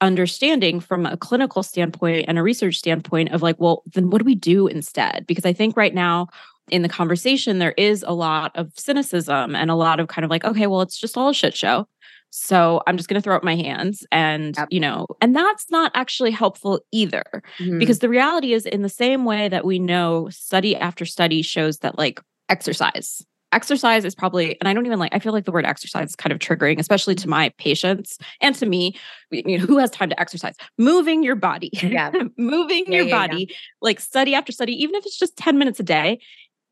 understanding 0.00 0.80
from 0.80 1.04
a 1.04 1.16
clinical 1.16 1.62
standpoint 1.62 2.24
and 2.26 2.38
a 2.38 2.42
research 2.42 2.76
standpoint 2.76 3.32
of 3.32 3.42
like 3.42 3.56
well 3.58 3.82
then 3.92 4.08
what 4.10 4.18
do 4.18 4.24
we 4.24 4.34
do 4.34 4.66
instead? 4.66 5.26
Because 5.26 5.44
i 5.44 5.52
think 5.52 5.76
right 5.76 5.94
now 5.94 6.28
in 6.70 6.82
the 6.82 6.88
conversation 6.88 7.58
there 7.58 7.74
is 7.76 8.04
a 8.06 8.12
lot 8.12 8.52
of 8.56 8.72
cynicism 8.76 9.54
and 9.54 9.70
a 9.70 9.74
lot 9.74 10.00
of 10.00 10.08
kind 10.08 10.24
of 10.24 10.30
like 10.30 10.44
okay 10.44 10.66
well 10.66 10.80
it's 10.80 10.98
just 10.98 11.16
all 11.16 11.28
a 11.28 11.34
shit 11.34 11.54
show 11.54 11.86
so 12.30 12.82
I'm 12.86 12.96
just 12.96 13.08
going 13.08 13.20
to 13.20 13.22
throw 13.22 13.36
up 13.36 13.44
my 13.44 13.56
hands 13.56 14.06
and, 14.12 14.56
yep. 14.56 14.68
you 14.70 14.80
know, 14.80 15.06
and 15.20 15.34
that's 15.34 15.70
not 15.70 15.90
actually 15.94 16.30
helpful 16.30 16.80
either. 16.92 17.24
Mm-hmm. 17.58 17.78
Because 17.78 17.98
the 17.98 18.08
reality 18.08 18.52
is, 18.52 18.66
in 18.66 18.82
the 18.82 18.88
same 18.88 19.24
way 19.24 19.48
that 19.48 19.64
we 19.64 19.78
know 19.78 20.28
study 20.30 20.76
after 20.76 21.04
study 21.04 21.42
shows 21.42 21.78
that 21.78 21.98
like 21.98 22.20
exercise 22.48 23.24
exercise 23.52 24.04
is 24.04 24.14
probably, 24.14 24.56
and 24.60 24.68
I 24.68 24.74
don't 24.74 24.86
even 24.86 24.98
like, 24.98 25.14
I 25.14 25.18
feel 25.18 25.32
like 25.32 25.44
the 25.44 25.52
word 25.52 25.64
exercise 25.64 26.10
is 26.10 26.16
kind 26.16 26.32
of 26.32 26.38
triggering, 26.38 26.78
especially 26.78 27.14
to 27.16 27.28
my 27.28 27.50
patients 27.58 28.18
and 28.40 28.54
to 28.56 28.66
me. 28.66 28.94
You 29.30 29.58
know, 29.58 29.66
who 29.66 29.78
has 29.78 29.90
time 29.90 30.08
to 30.10 30.20
exercise? 30.20 30.54
Moving 30.78 31.22
your 31.22 31.36
body. 31.36 31.70
Yeah. 31.72 32.12
Moving 32.38 32.84
Yeah, 32.86 32.98
your 32.98 33.06
yeah, 33.06 33.22
yeah. 33.22 33.26
body, 33.26 33.56
like 33.80 34.00
study 34.00 34.34
after 34.34 34.52
study, 34.52 34.72
even 34.80 34.94
if 34.94 35.06
it's 35.06 35.18
just 35.18 35.36
10 35.36 35.58
minutes 35.58 35.80
a 35.80 35.82
day, 35.82 36.20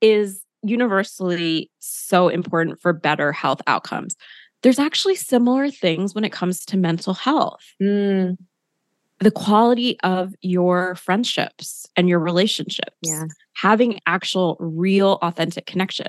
is 0.00 0.42
universally 0.62 1.70
so 1.78 2.28
important 2.28 2.80
for 2.80 2.92
better 2.92 3.32
health 3.32 3.60
outcomes. 3.66 4.16
There's 4.62 4.78
actually 4.78 5.14
similar 5.14 5.70
things 5.70 6.14
when 6.14 6.24
it 6.24 6.32
comes 6.32 6.64
to 6.66 6.76
mental 6.76 7.14
health 7.14 7.62
Mm, 7.80 8.36
the 9.20 9.30
quality 9.30 9.98
of 10.02 10.34
your 10.42 10.94
friendships 10.94 11.86
and 11.96 12.08
your 12.08 12.20
relationships, 12.20 12.96
yeah. 13.02 13.24
having 13.54 13.98
actual, 14.06 14.56
real, 14.60 15.18
authentic 15.22 15.66
connection. 15.66 16.06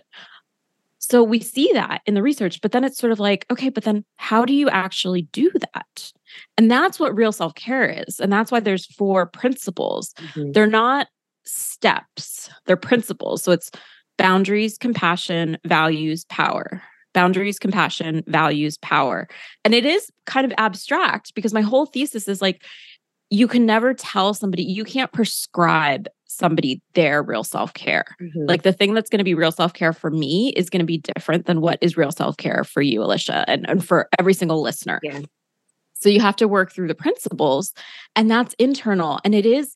So 1.00 1.24
we 1.24 1.40
see 1.40 1.72
that 1.74 2.02
in 2.06 2.14
the 2.14 2.22
research, 2.22 2.62
but 2.62 2.72
then 2.72 2.84
it's 2.84 2.98
sort 2.98 3.12
of 3.12 3.20
like, 3.20 3.46
okay, 3.50 3.70
but 3.70 3.84
then 3.84 4.04
how 4.18 4.46
do 4.46 4.54
you 4.54 4.70
actually 4.70 5.24
do 5.32 5.50
that? 5.74 6.12
And 6.58 6.70
that's 6.70 7.00
what 7.00 7.16
real 7.16 7.32
self 7.32 7.56
care 7.56 8.04
is. 8.08 8.20
And 8.20 8.32
that's 8.32 8.52
why 8.52 8.60
there's 8.60 8.86
four 8.86 9.26
principles. 9.26 10.14
Mhm. 10.20 10.54
They're 10.54 10.68
not 10.68 11.08
steps, 11.46 12.50
they're 12.66 12.78
principles. 12.78 13.42
So 13.44 13.52
it's 13.54 13.72
boundaries, 14.18 14.78
compassion, 14.78 15.58
values, 15.66 16.26
power. 16.26 16.84
Boundaries, 17.14 17.60
compassion, 17.60 18.24
values, 18.28 18.78
power. 18.78 19.28
And 19.66 19.74
it 19.74 19.86
is 19.86 20.12
kind 20.26 20.46
of 20.46 20.54
abstract 20.58 21.34
because 21.36 21.54
my 21.54 21.62
whole 21.62 21.86
thesis 21.86 22.28
is 22.28 22.42
like, 22.42 22.64
you 23.30 23.48
can 23.48 23.66
never 23.66 23.94
tell 23.94 24.34
somebody, 24.34 24.64
you 24.64 24.84
can't 24.84 25.12
prescribe 25.12 26.08
somebody 26.26 26.82
their 26.94 27.22
real 27.22 27.44
self 27.44 27.74
care. 27.74 28.06
Mhm. 28.22 28.48
Like 28.48 28.64
the 28.64 28.74
thing 28.74 28.94
that's 28.94 29.10
going 29.10 29.20
to 29.20 29.24
be 29.24 29.34
real 29.34 29.52
self 29.52 29.74
care 29.74 29.94
for 29.94 30.10
me 30.10 30.54
is 30.56 30.70
going 30.70 30.80
to 30.80 30.86
be 30.86 30.98
different 30.98 31.46
than 31.46 31.62
what 31.62 31.78
is 31.82 31.98
real 31.98 32.12
self 32.12 32.38
care 32.38 32.64
for 32.64 32.82
you, 32.82 33.02
Alisha, 33.02 33.44
and, 33.48 33.70
and 33.70 33.86
for 33.86 34.08
every 34.18 34.34
single 34.34 34.62
listener. 34.62 35.00
Yeah. 35.04 35.22
So 35.94 36.10
you 36.10 36.22
have 36.22 36.38
to 36.38 36.48
work 36.48 36.72
through 36.72 36.88
the 36.88 36.96
principles, 36.96 37.74
and 38.16 38.32
that's 38.32 38.56
internal. 38.58 39.20
And 39.26 39.36
it 39.36 39.46
is, 39.46 39.76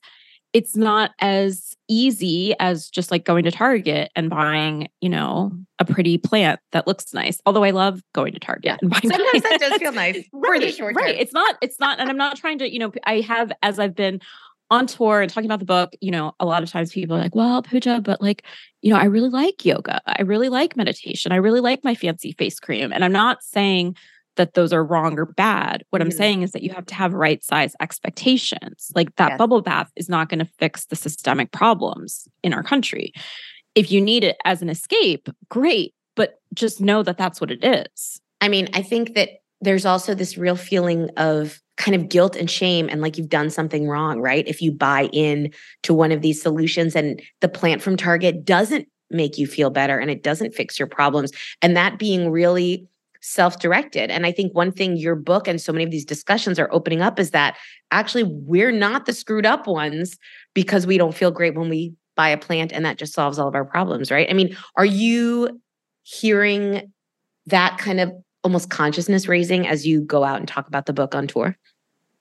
it's 0.53 0.75
not 0.75 1.11
as 1.19 1.75
easy 1.89 2.53
as 2.59 2.89
just 2.89 3.11
like 3.11 3.25
going 3.25 3.43
to 3.43 3.51
Target 3.51 4.11
and 4.15 4.29
buying, 4.29 4.87
you 5.01 5.09
know, 5.09 5.51
a 5.79 5.85
pretty 5.85 6.17
plant 6.17 6.59
that 6.71 6.85
looks 6.87 7.13
nice. 7.13 7.41
Although 7.45 7.63
I 7.63 7.71
love 7.71 8.01
going 8.13 8.33
to 8.33 8.39
Target 8.39 8.65
Yeah. 8.65 8.77
and 8.81 8.89
buying 8.91 9.01
Sometimes 9.09 9.43
that 9.43 9.57
does 9.59 9.73
feel 9.79 9.91
nice 9.91 10.15
for 10.31 10.59
the 10.59 10.65
right, 10.65 10.75
short 10.75 10.95
right. 10.95 11.07
term. 11.13 11.15
It's 11.19 11.33
not, 11.33 11.57
it's 11.61 11.79
not, 11.79 11.99
and 11.99 12.09
I'm 12.09 12.17
not 12.17 12.37
trying 12.37 12.59
to, 12.59 12.71
you 12.71 12.79
know, 12.79 12.91
I 13.05 13.21
have 13.21 13.51
as 13.63 13.79
I've 13.79 13.95
been 13.95 14.21
on 14.69 14.87
tour 14.87 15.21
and 15.21 15.31
talking 15.31 15.47
about 15.47 15.59
the 15.59 15.65
book, 15.65 15.93
you 16.01 16.09
know, 16.11 16.33
a 16.39 16.45
lot 16.45 16.63
of 16.63 16.69
times 16.69 16.91
people 16.91 17.15
are 17.15 17.19
like, 17.19 17.35
well, 17.35 17.61
Pooja, 17.61 17.99
but 18.01 18.21
like, 18.21 18.43
you 18.81 18.91
know, 18.93 18.99
I 18.99 19.05
really 19.05 19.29
like 19.29 19.65
yoga. 19.65 20.01
I 20.05 20.21
really 20.21 20.49
like 20.49 20.77
meditation. 20.77 21.31
I 21.31 21.35
really 21.37 21.59
like 21.59 21.83
my 21.83 21.95
fancy 21.95 22.31
face 22.33 22.59
cream. 22.59 22.91
And 22.91 23.03
I'm 23.03 23.11
not 23.11 23.43
saying 23.43 23.95
that 24.35 24.53
those 24.53 24.73
are 24.73 24.83
wrong 24.83 25.17
or 25.19 25.25
bad. 25.25 25.83
What 25.89 26.01
I'm 26.01 26.09
Mhm. 26.09 26.17
saying 26.17 26.41
is 26.41 26.51
that 26.51 26.63
you 26.63 26.71
have 26.71 26.85
to 26.87 26.95
have 26.95 27.13
right 27.13 27.43
size 27.43 27.75
expectations. 27.79 28.91
Like 28.95 29.15
that 29.17 29.31
Yes. 29.31 29.37
bubble 29.37 29.61
bath 29.61 29.91
is 29.95 30.09
not 30.09 30.29
going 30.29 30.39
to 30.39 30.49
fix 30.59 30.85
the 30.85 30.95
systemic 30.95 31.51
problems 31.51 32.27
in 32.43 32.53
our 32.53 32.63
country. 32.63 33.13
If 33.75 33.91
you 33.91 34.01
need 34.01 34.23
it 34.23 34.37
as 34.45 34.61
an 34.61 34.69
escape, 34.69 35.29
great, 35.49 35.93
but 36.15 36.35
just 36.53 36.81
know 36.81 37.03
that 37.03 37.17
that's 37.17 37.41
what 37.41 37.51
it 37.51 37.63
is. 37.63 38.19
I 38.41 38.49
mean, 38.49 38.67
I 38.73 38.81
think 38.81 39.15
that 39.15 39.29
there's 39.61 39.85
also 39.85 40.13
this 40.13 40.37
real 40.37 40.55
feeling 40.55 41.09
of 41.17 41.59
kind 41.77 41.95
of 41.95 42.09
guilt 42.09 42.35
and 42.35 42.49
shame 42.51 42.87
and 42.89 43.01
like 43.01 43.17
you've 43.17 43.29
done 43.29 43.49
something 43.49 43.87
wrong, 43.87 44.19
right? 44.21 44.47
If 44.47 44.61
you 44.61 44.71
buy 44.71 45.09
in 45.13 45.51
to 45.83 45.93
one 45.93 46.11
of 46.11 46.21
these 46.21 46.41
solutions 46.41 46.95
and 46.95 47.21
the 47.41 47.49
plant 47.49 47.81
from 47.81 47.97
Target 47.97 48.45
doesn't 48.45 48.87
make 49.09 49.37
you 49.37 49.47
feel 49.47 49.69
better 49.69 49.97
and 49.97 50.11
it 50.11 50.21
doesn't 50.23 50.53
fix 50.53 50.77
your 50.77 50.87
problems 50.87 51.31
and 51.61 51.75
that 51.77 51.97
being 51.99 52.29
really 52.31 52.85
self-directed. 53.23 54.11
And 54.11 54.25
I 54.25 54.31
think 54.31 54.53
one 54.53 54.71
thing 54.71 54.97
your 54.97 55.15
book 55.15 55.47
and 55.47 55.59
so 55.59 55.71
many 55.71 55.85
of 55.85 55.91
these 55.91 56.05
discussions 56.05 56.59
are 56.59 56.71
opening 56.71 57.01
up 57.01 57.19
is 57.19 57.31
that 57.31 57.57
actually 57.89 58.23
we're 58.25 58.71
not 58.71 59.05
the 59.05 59.13
screwed 59.13 59.45
up 59.45 59.65
ones 59.65 60.17
because 60.53 60.85
we 60.85 60.97
don't 60.97 61.15
feel 61.15 61.31
great 61.31 61.55
when 61.55 61.69
we 61.69 61.93
buy 62.15 62.27
a 62.27 62.37
plant 62.37 62.73
and 62.73 62.85
that 62.85 62.97
just 62.97 63.13
solves 63.13 63.39
all 63.39 63.47
of 63.47 63.55
our 63.55 63.63
problems, 63.63 64.11
right? 64.11 64.29
I 64.29 64.33
mean, 64.33 64.55
are 64.75 64.85
you 64.85 65.61
hearing 66.03 66.91
that 67.45 67.77
kind 67.77 68.01
of 68.01 68.11
almost 68.43 68.69
consciousness 68.69 69.27
raising 69.27 69.65
as 69.67 69.87
you 69.87 70.01
go 70.01 70.25
out 70.25 70.39
and 70.39 70.47
talk 70.47 70.67
about 70.67 70.85
the 70.85 70.93
book 70.93 71.15
on 71.15 71.25
tour? 71.25 71.57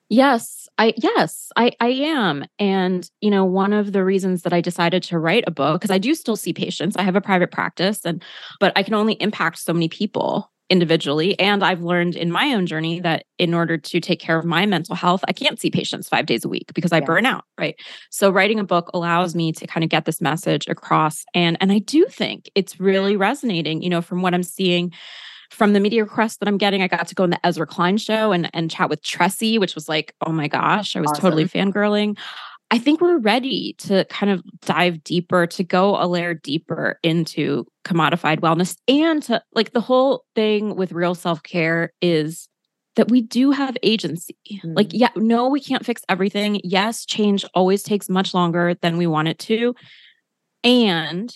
Yes, 0.08 0.68
I 0.78 0.92
yes, 0.98 1.50
I 1.56 1.72
I 1.80 1.88
am. 1.88 2.44
And 2.58 3.10
you 3.20 3.30
know, 3.30 3.44
one 3.44 3.72
of 3.72 3.92
the 3.92 4.04
reasons 4.04 4.42
that 4.42 4.52
I 4.52 4.60
decided 4.60 5.02
to 5.04 5.18
write 5.18 5.44
a 5.46 5.50
book 5.50 5.80
because 5.80 5.90
I 5.90 5.98
do 5.98 6.14
still 6.14 6.36
see 6.36 6.52
patients. 6.52 6.96
I 6.96 7.02
have 7.02 7.16
a 7.16 7.20
private 7.20 7.50
practice 7.50 8.04
and 8.04 8.22
but 8.60 8.72
I 8.76 8.82
can 8.82 8.94
only 8.94 9.14
impact 9.14 9.58
so 9.58 9.72
many 9.72 9.88
people 9.88 10.51
individually 10.72 11.38
and 11.38 11.62
I've 11.62 11.82
learned 11.82 12.16
in 12.16 12.32
my 12.32 12.54
own 12.54 12.66
journey 12.66 12.98
that 13.00 13.24
in 13.38 13.52
order 13.54 13.76
to 13.76 14.00
take 14.00 14.20
care 14.20 14.38
of 14.38 14.44
my 14.46 14.64
mental 14.66 14.96
health, 14.96 15.22
I 15.28 15.32
can't 15.32 15.60
see 15.60 15.70
patients 15.70 16.08
5 16.08 16.24
days 16.26 16.44
a 16.44 16.48
week 16.48 16.72
because 16.74 16.92
I 16.92 17.00
Yeah. 17.00 17.04
burn 17.06 17.26
out, 17.26 17.44
right? 17.58 17.76
So 18.10 18.30
writing 18.30 18.58
a 18.58 18.64
book 18.64 18.90
allows 18.94 19.34
me 19.34 19.52
to 19.52 19.66
kind 19.66 19.84
of 19.84 19.90
get 19.90 20.06
this 20.06 20.20
message 20.20 20.66
across 20.68 21.24
and 21.34 21.58
and 21.60 21.70
I 21.70 21.78
do 21.78 22.06
think 22.06 22.50
it's 22.54 22.80
really 22.80 23.16
resonating, 23.16 23.82
you 23.82 23.90
know, 23.90 24.00
from 24.02 24.22
what 24.22 24.34
I'm 24.34 24.42
seeing 24.42 24.92
from 25.50 25.74
the 25.74 25.80
media 25.80 26.02
requests 26.02 26.38
that 26.38 26.48
I'm 26.48 26.56
getting, 26.56 26.80
I 26.82 26.88
got 26.88 27.06
to 27.08 27.14
go 27.14 27.24
on 27.24 27.30
the 27.30 27.46
Ezra 27.46 27.66
Klein 27.66 27.98
show 27.98 28.32
and, 28.32 28.48
and 28.54 28.70
chat 28.70 28.88
with 28.88 29.02
Tressie, 29.02 29.60
which 29.60 29.74
was 29.74 29.86
like, 29.86 30.14
oh 30.26 30.32
my 30.32 30.48
gosh, 30.48 30.96
I 30.96 31.00
was 31.02 31.12
totally 31.12 31.44
fangirling. 31.44 32.16
I 32.72 32.78
think 32.78 33.02
we're 33.02 33.18
ready 33.18 33.74
to 33.80 34.06
kind 34.06 34.32
of 34.32 34.42
dive 34.62 35.04
deeper, 35.04 35.46
to 35.46 35.62
go 35.62 36.02
a 36.02 36.08
layer 36.08 36.32
deeper 36.32 36.98
into 37.02 37.66
commodified 37.84 38.40
wellness 38.40 38.78
and 38.88 39.22
to 39.24 39.42
like 39.54 39.72
the 39.72 39.80
whole 39.82 40.24
thing 40.34 40.74
with 40.74 40.92
real 40.92 41.14
self 41.14 41.42
care 41.42 41.92
is 42.00 42.48
that 42.96 43.10
we 43.10 43.20
do 43.20 43.50
have 43.50 43.76
agency. 43.82 44.38
Mm. 44.50 44.74
Like, 44.74 44.88
yeah, 44.94 45.10
no, 45.16 45.50
we 45.50 45.60
can't 45.60 45.84
fix 45.84 46.00
everything. 46.08 46.62
Yes, 46.64 47.04
change 47.04 47.44
always 47.54 47.82
takes 47.82 48.08
much 48.08 48.32
longer 48.32 48.72
than 48.80 48.96
we 48.96 49.06
want 49.06 49.28
it 49.28 49.38
to. 49.40 49.74
And 50.64 51.30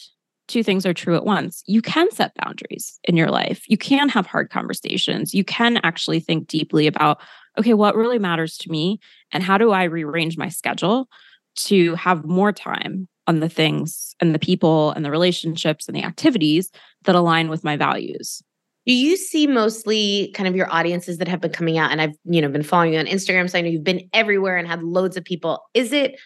two 0.49 0.63
things 0.63 0.87
are 0.87 0.95
true 0.95 1.17
at 1.17 1.27
once. 1.27 1.63
You 1.67 1.83
can 1.83 2.11
set 2.13 2.33
boundaries 2.43 2.99
in 3.05 3.15
your 3.15 3.29
life. 3.29 3.63
You 3.69 3.77
can 3.77 4.09
have 4.09 4.27
hard 4.27 4.49
conversations. 4.49 5.35
You 5.35 5.45
can 5.45 5.81
actually 5.83 6.21
think 6.21 6.49
deeply 6.49 6.87
about, 6.87 7.21
okay, 7.59 7.75
what 7.75 7.95
really 7.95 8.19
matters 8.19 8.57
to 8.59 8.71
me? 8.71 9.01
And 9.33 9.43
how 9.43 9.59
do 9.59 9.73
I 9.73 9.85
rearrange 9.85 10.39
my 10.39 10.49
schedule 10.49 11.11
to 11.57 11.95
have 11.95 12.25
more 12.25 12.53
time 12.53 13.09
on 13.27 13.41
the 13.41 13.49
things 13.49 14.15
and 14.21 14.35
the 14.35 14.39
people 14.39 14.93
and 14.93 15.05
the 15.05 15.11
relationships 15.11 15.89
and 15.89 15.97
the 15.97 16.05
activities 16.05 16.71
that 17.05 17.15
align 17.15 17.49
with 17.49 17.65
my 17.65 17.77
values? 17.77 18.43
Do 18.87 18.93
you 18.93 19.17
see 19.17 19.49
mostly 19.49 20.31
kind 20.35 20.49
of 20.49 20.55
your 20.55 20.73
audiences 20.73 21.19
that 21.19 21.27
have 21.27 21.41
been 21.41 21.51
coming 21.51 21.77
out? 21.77 21.91
And 21.91 22.01
I've, 22.01 22.15
you 22.25 22.41
know, 22.41 22.49
been 22.49 22.63
following 22.63 22.93
you 22.93 23.01
on 23.01 23.07
Instagram. 23.07 23.51
So 23.51 23.59
I 23.59 23.63
know 23.63 23.69
you've 23.69 23.83
been 23.83 24.09
everywhere 24.13 24.57
and 24.57 24.69
had 24.69 24.83
loads 24.85 25.17
of 25.17 25.25
people. 25.25 25.61
Is 25.75 25.93
it 25.93 26.21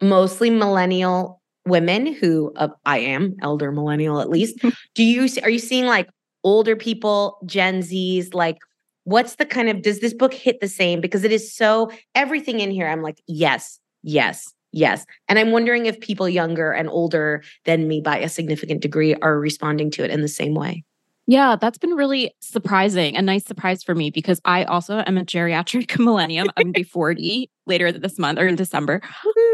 mostly 0.00 0.48
millennial 0.48 1.42
women 1.66 2.14
who 2.14 2.52
uh, 2.54 2.68
I 2.84 2.98
am, 2.98 3.34
elder 3.42 3.72
millennial 3.72 4.20
at 4.20 4.30
least? 4.30 4.64
Do 4.94 5.02
you 5.02 5.26
see, 5.26 5.40
are 5.40 5.50
you 5.50 5.58
seeing 5.58 5.86
like 5.86 6.08
older 6.44 6.76
people, 6.76 7.38
Gen 7.46 7.80
Zs, 7.80 8.32
like 8.32 8.58
what's 9.02 9.36
the 9.36 9.46
kind 9.46 9.68
of 9.68 9.82
does 9.82 10.00
this 10.00 10.14
book 10.14 10.34
hit 10.34 10.60
the 10.60 10.68
same? 10.68 11.00
Because 11.00 11.24
it 11.24 11.32
is 11.32 11.54
so 11.54 11.90
everything 12.14 12.60
in 12.60 12.70
here, 12.70 12.86
I'm 12.88 13.02
like, 13.02 13.18
yes, 13.26 13.80
yes, 14.06 14.54
yes. 14.72 15.04
And 15.28 15.38
I'm 15.38 15.50
wondering 15.50 15.86
if 15.86 16.00
people 16.00 16.28
younger 16.28 16.72
and 16.72 16.88
older 16.88 17.42
than 17.64 17.88
me 17.88 18.00
by 18.00 18.18
a 18.18 18.28
significant 18.28 18.80
degree 18.80 19.14
are 19.16 19.38
responding 19.38 19.90
to 19.92 20.04
it 20.04 20.10
in 20.10 20.22
the 20.22 20.28
same 20.28 20.54
way. 20.54 20.84
Yeah, 21.28 21.56
that's 21.56 21.76
been 21.76 21.90
really 21.90 22.32
surprising, 22.40 23.16
a 23.16 23.22
nice 23.22 23.44
surprise 23.44 23.82
for 23.82 23.96
me 23.96 24.10
because 24.10 24.40
I 24.44 24.62
also 24.62 25.02
am 25.06 25.18
a 25.18 25.24
geriatric 25.24 25.98
millennium. 26.02 26.48
I'm 26.56 26.66
gonna 26.66 26.72
be 26.72 26.82
40 26.84 27.50
later 27.66 27.90
this 27.90 28.16
month 28.16 28.38
or 28.38 28.46
in 28.46 28.54
December. 28.54 29.02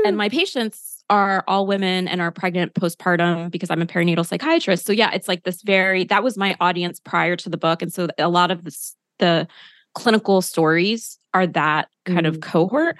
And 0.04 0.18
my 0.18 0.28
patients 0.28 1.02
are 1.08 1.44
all 1.48 1.66
women 1.66 2.08
and 2.08 2.20
are 2.20 2.30
pregnant 2.30 2.74
postpartum 2.74 3.50
because 3.50 3.70
I'm 3.70 3.80
a 3.80 3.86
perinatal 3.86 4.26
psychiatrist. 4.26 4.84
So 4.84 4.92
yeah, 4.92 5.12
it's 5.12 5.28
like 5.28 5.44
this 5.44 5.62
very 5.62 6.04
that 6.04 6.22
was 6.22 6.36
my 6.36 6.56
audience 6.60 7.00
prior 7.00 7.36
to 7.36 7.48
the 7.48 7.56
book. 7.56 7.80
And 7.80 7.92
so 7.92 8.08
a 8.18 8.28
lot 8.28 8.50
of 8.50 8.64
this, 8.64 8.94
the 9.18 9.48
clinical 9.94 10.42
stories 10.42 11.18
are 11.32 11.46
that 11.46 11.88
kind 12.04 12.26
of 12.26 12.36
mm. 12.36 12.42
cohort. 12.42 12.96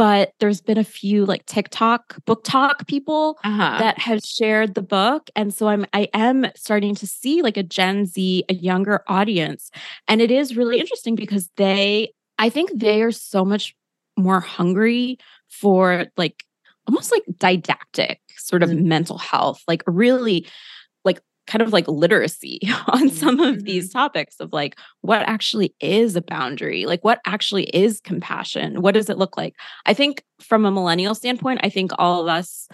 But 0.00 0.32
there's 0.40 0.62
been 0.62 0.78
a 0.78 0.84
few 0.84 1.26
like 1.26 1.44
TikTok 1.44 2.24
book 2.24 2.40
talk 2.42 2.86
people 2.86 3.38
uh-huh. 3.44 3.76
that 3.80 3.98
have 3.98 4.20
shared 4.24 4.74
the 4.74 4.80
book 4.80 5.28
and 5.36 5.52
so 5.52 5.68
i'm 5.68 5.84
i 5.92 6.08
am 6.14 6.46
starting 6.56 6.94
to 6.94 7.06
see 7.06 7.42
like 7.42 7.58
a 7.58 7.62
gen 7.62 8.06
z 8.06 8.42
a 8.48 8.54
younger 8.54 9.02
audience 9.08 9.70
and 10.08 10.22
it 10.22 10.30
is 10.30 10.56
really 10.56 10.80
interesting 10.80 11.14
because 11.14 11.50
they 11.58 12.10
i 12.38 12.48
think 12.48 12.70
they 12.74 13.02
are 13.02 13.12
so 13.12 13.44
much 13.44 13.74
more 14.16 14.40
hungry 14.40 15.18
for 15.48 16.06
like 16.16 16.44
almost 16.88 17.12
like 17.12 17.24
didactic 17.38 18.20
sort 18.38 18.62
of 18.62 18.70
Mhm. 18.70 18.84
mental 18.84 19.18
health 19.18 19.62
like 19.68 19.82
really 19.86 20.46
kind 21.50 21.62
of 21.62 21.72
like 21.72 21.86
literacy 21.88 22.60
on 22.88 23.10
some 23.10 23.40
of 23.40 23.64
these 23.64 23.88
mm-hmm. 23.88 23.98
topics 23.98 24.36
of 24.40 24.52
like 24.52 24.78
what 25.02 25.22
actually 25.28 25.74
is 25.80 26.16
a 26.16 26.22
boundary 26.22 26.86
like 26.86 27.04
what 27.04 27.20
actually 27.26 27.64
is 27.64 28.00
compassion? 28.00 28.80
What 28.80 28.94
does 28.94 29.10
it 29.10 29.18
look 29.18 29.36
like? 29.36 29.54
I 29.84 29.92
think 29.92 30.22
from 30.40 30.64
a 30.64 30.70
millennial 30.70 31.14
standpoint 31.14 31.60
i 31.62 31.68
think 31.68 31.92
all 31.98 32.20
of 32.20 32.28
us 32.28 32.68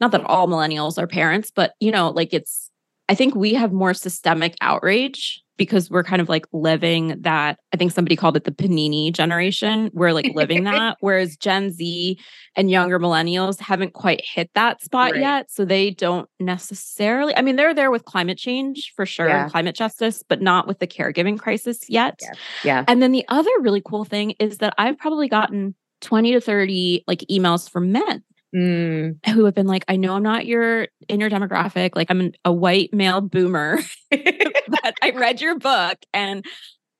not 0.00 0.10
that 0.10 0.24
all 0.24 0.48
millennials 0.48 0.98
are 0.98 1.06
parents 1.06 1.50
but 1.54 1.74
you 1.80 1.90
know 1.90 2.10
like 2.10 2.32
it's 2.32 2.70
I 3.08 3.14
think 3.14 3.34
we 3.34 3.54
have 3.54 3.72
more 3.72 3.94
systemic 3.94 4.54
outrage 4.60 5.42
because 5.56 5.90
we're 5.90 6.02
kind 6.02 6.20
of 6.20 6.28
like 6.28 6.46
living 6.52 7.16
that. 7.20 7.58
I 7.72 7.76
think 7.76 7.92
somebody 7.92 8.16
called 8.16 8.36
it 8.36 8.44
the 8.44 8.50
panini 8.50 9.12
generation. 9.12 9.90
We're 9.92 10.12
like 10.12 10.32
living 10.34 10.64
that. 10.64 10.96
Whereas 11.00 11.36
Gen 11.36 11.70
Z 11.70 12.18
and 12.56 12.70
younger 12.70 12.98
millennials 12.98 13.60
haven't 13.60 13.92
quite 13.92 14.22
hit 14.24 14.50
that 14.54 14.82
spot 14.82 15.12
right. 15.12 15.20
yet. 15.20 15.50
So 15.50 15.64
they 15.64 15.90
don't 15.90 16.28
necessarily, 16.40 17.36
I 17.36 17.42
mean, 17.42 17.56
they're 17.56 17.74
there 17.74 17.90
with 17.90 18.04
climate 18.04 18.38
change 18.38 18.92
for 18.96 19.06
sure, 19.06 19.28
yeah. 19.28 19.48
climate 19.48 19.76
justice, 19.76 20.22
but 20.28 20.40
not 20.40 20.66
with 20.66 20.78
the 20.80 20.86
caregiving 20.86 21.38
crisis 21.38 21.88
yet. 21.88 22.18
Yeah. 22.20 22.32
yeah. 22.64 22.84
And 22.88 23.02
then 23.02 23.12
the 23.12 23.24
other 23.28 23.50
really 23.60 23.82
cool 23.84 24.04
thing 24.04 24.32
is 24.40 24.58
that 24.58 24.74
I've 24.78 24.98
probably 24.98 25.28
gotten 25.28 25.74
20 26.00 26.32
to 26.32 26.40
30 26.40 27.04
like 27.06 27.20
emails 27.30 27.70
from 27.70 27.92
men 27.92 28.22
mm. 28.54 29.16
who 29.26 29.44
have 29.44 29.54
been 29.54 29.66
like, 29.66 29.84
I 29.88 29.96
know 29.96 30.14
I'm 30.14 30.22
not 30.22 30.46
your 30.46 30.88
in 31.08 31.20
your 31.20 31.30
demographic. 31.30 31.96
Like 31.96 32.10
I'm 32.10 32.20
an, 32.20 32.32
a 32.44 32.52
white 32.52 32.92
male 32.92 33.20
boomer, 33.20 33.78
but 34.10 34.94
I 35.02 35.10
read 35.14 35.40
your 35.40 35.58
book 35.58 35.98
and 36.12 36.44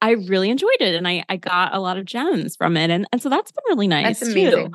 I 0.01 0.13
really 0.13 0.51
enjoyed 0.51 0.81
it. 0.81 0.95
And 0.95 1.09
I, 1.09 1.25
I 1.29 1.37
got 1.37 1.75
a 1.75 1.81
lot 1.81 1.97
of 1.97 2.05
gems 2.05 2.57
from 2.57 2.77
it. 2.77 2.91
And, 2.91 3.07
and 3.13 3.23
so 3.23 3.29
that's 3.29 3.53
been 3.53 3.65
really 3.69 3.89
nice. 3.89 4.21
Too. 4.21 4.71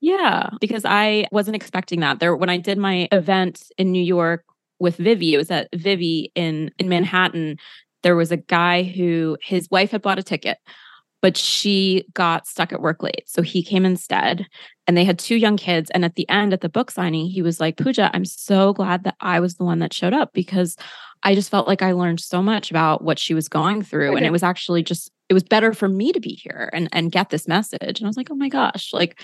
Yeah, 0.00 0.50
because 0.60 0.84
I 0.84 1.26
wasn't 1.32 1.56
expecting 1.56 2.00
that. 2.00 2.20
There 2.20 2.36
when 2.36 2.50
I 2.50 2.58
did 2.58 2.78
my 2.78 3.08
event 3.12 3.62
in 3.78 3.92
New 3.92 4.02
York 4.02 4.44
with 4.78 4.96
Vivi, 4.96 5.34
it 5.34 5.38
was 5.38 5.50
at 5.50 5.68
Vivi 5.74 6.32
in 6.34 6.70
in 6.78 6.88
Manhattan. 6.88 7.56
There 8.02 8.16
was 8.16 8.30
a 8.30 8.36
guy 8.36 8.82
who 8.82 9.36
his 9.42 9.68
wife 9.70 9.90
had 9.92 10.02
bought 10.02 10.18
a 10.18 10.22
ticket 10.22 10.58
but 11.22 11.36
she 11.36 12.06
got 12.14 12.46
stuck 12.46 12.72
at 12.72 12.80
work 12.80 13.02
late. 13.02 13.24
So 13.26 13.42
he 13.42 13.62
came 13.62 13.84
instead 13.84 14.46
and 14.86 14.96
they 14.96 15.04
had 15.04 15.18
two 15.18 15.36
young 15.36 15.56
kids. 15.56 15.90
And 15.90 16.04
at 16.04 16.14
the 16.14 16.28
end, 16.28 16.52
at 16.52 16.60
the 16.60 16.68
book 16.68 16.90
signing, 16.90 17.26
he 17.26 17.42
was 17.42 17.60
like, 17.60 17.76
Pooja, 17.76 18.10
I'm 18.14 18.24
so 18.24 18.72
glad 18.72 19.04
that 19.04 19.16
I 19.20 19.40
was 19.40 19.54
the 19.54 19.64
one 19.64 19.78
that 19.80 19.94
showed 19.94 20.12
up 20.12 20.32
because 20.32 20.76
I 21.22 21.34
just 21.34 21.50
felt 21.50 21.66
like 21.66 21.82
I 21.82 21.92
learned 21.92 22.20
so 22.20 22.42
much 22.42 22.70
about 22.70 23.02
what 23.02 23.18
she 23.18 23.34
was 23.34 23.48
going 23.48 23.82
through. 23.82 24.10
Okay. 24.10 24.18
And 24.18 24.26
it 24.26 24.30
was 24.30 24.42
actually 24.42 24.82
just, 24.82 25.10
it 25.28 25.34
was 25.34 25.42
better 25.42 25.72
for 25.72 25.88
me 25.88 26.12
to 26.12 26.20
be 26.20 26.34
here 26.34 26.70
and, 26.72 26.88
and 26.92 27.10
get 27.10 27.30
this 27.30 27.48
message. 27.48 27.98
And 27.98 28.02
I 28.02 28.06
was 28.06 28.16
like, 28.16 28.30
oh 28.30 28.36
my 28.36 28.48
gosh, 28.48 28.92
like 28.92 29.20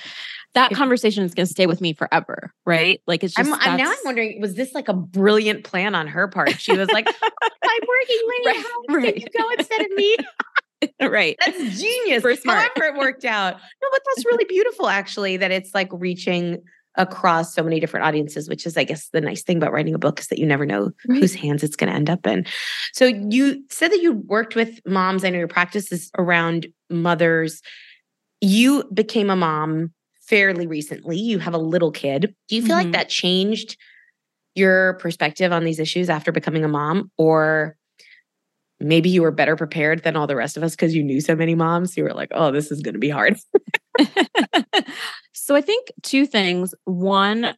that 0.54 0.72
conversation 0.72 1.22
is 1.22 1.34
going 1.34 1.46
to 1.46 1.52
stay 1.52 1.66
with 1.66 1.80
me 1.80 1.92
forever. 1.92 2.52
Right. 2.66 3.00
Like 3.06 3.22
it's 3.22 3.34
just, 3.34 3.49
I'm, 3.49 3.54
I'm, 3.61 3.76
now 3.76 3.90
I'm 3.90 3.99
wondering, 4.04 4.40
was 4.40 4.54
this 4.54 4.75
like 4.75 4.88
a 4.88 4.94
brilliant 4.94 5.62
plan 5.62 5.94
on 5.94 6.08
her 6.08 6.26
part? 6.26 6.58
She 6.61 6.76
was 6.76 6.90
like, 6.90 7.06
oh, 7.06 7.28
I'm 7.62 7.80
working 7.87 8.18
late. 8.28 8.46
Right, 8.46 8.56
How 8.88 8.94
right. 8.94 9.14
can 9.14 9.22
you 9.22 9.40
go 9.40 9.49
instead 9.56 9.82
of 9.82 9.90
me? 9.92 10.16
right. 11.00 11.36
That's 11.44 11.80
genius. 11.80 12.22
For 12.22 12.34
smart. 12.36 12.70
However, 12.76 12.94
it 12.94 12.98
worked 12.98 13.24
out. 13.24 13.54
No, 13.54 13.88
but 13.90 14.00
that's 14.06 14.26
really 14.26 14.44
beautiful, 14.44 14.88
actually, 14.88 15.36
that 15.36 15.50
it's 15.50 15.74
like 15.74 15.88
reaching 15.92 16.62
across 16.96 17.54
so 17.54 17.62
many 17.62 17.80
different 17.80 18.04
audiences, 18.04 18.48
which 18.48 18.66
is, 18.66 18.76
I 18.76 18.84
guess, 18.84 19.08
the 19.08 19.20
nice 19.20 19.42
thing 19.42 19.56
about 19.56 19.72
writing 19.72 19.94
a 19.94 19.98
book 19.98 20.20
is 20.20 20.28
that 20.28 20.38
you 20.38 20.46
never 20.46 20.66
know 20.66 20.90
right. 21.08 21.20
whose 21.20 21.34
hands 21.34 21.62
it's 21.62 21.76
going 21.76 21.90
to 21.90 21.96
end 21.96 22.10
up 22.10 22.26
in. 22.26 22.44
So 22.92 23.06
you 23.06 23.64
said 23.70 23.90
that 23.92 24.02
you 24.02 24.12
worked 24.12 24.54
with 24.54 24.80
moms. 24.86 25.24
I 25.24 25.30
know 25.30 25.38
your 25.38 25.48
practice 25.48 25.90
is 25.90 26.10
around 26.18 26.66
mothers. 26.90 27.62
You 28.40 28.84
became 28.92 29.30
a 29.30 29.36
mom 29.36 29.92
fairly 30.20 30.66
recently. 30.66 31.18
You 31.18 31.38
have 31.38 31.54
a 31.54 31.58
little 31.58 31.92
kid. 31.92 32.34
Do 32.48 32.56
you 32.56 32.62
feel 32.62 32.76
mm-hmm. 32.76 32.86
like 32.86 32.92
that 32.92 33.08
changed 33.08 33.76
your 34.54 34.94
perspective 34.94 35.50
on 35.50 35.64
these 35.64 35.78
issues 35.78 36.10
after 36.10 36.30
becoming 36.30 36.64
a 36.64 36.68
mom? 36.68 37.10
Or 37.16 37.76
maybe 38.82 39.08
you 39.08 39.22
were 39.22 39.30
better 39.30 39.56
prepared 39.56 40.02
than 40.02 40.16
all 40.16 40.26
the 40.26 40.36
rest 40.36 40.56
of 40.56 40.62
us 40.62 40.72
because 40.72 40.94
you 40.94 41.02
knew 41.02 41.20
so 41.20 41.34
many 41.34 41.54
moms. 41.54 41.96
You 41.96 42.04
were 42.04 42.14
like, 42.14 42.30
oh, 42.32 42.50
this 42.50 42.70
is 42.70 42.80
going 42.80 42.94
to 42.94 42.98
be 42.98 43.08
hard. 43.08 43.36
so 45.32 45.54
I 45.54 45.60
think 45.60 45.90
two 46.02 46.26
things. 46.26 46.74
One, 46.84 47.54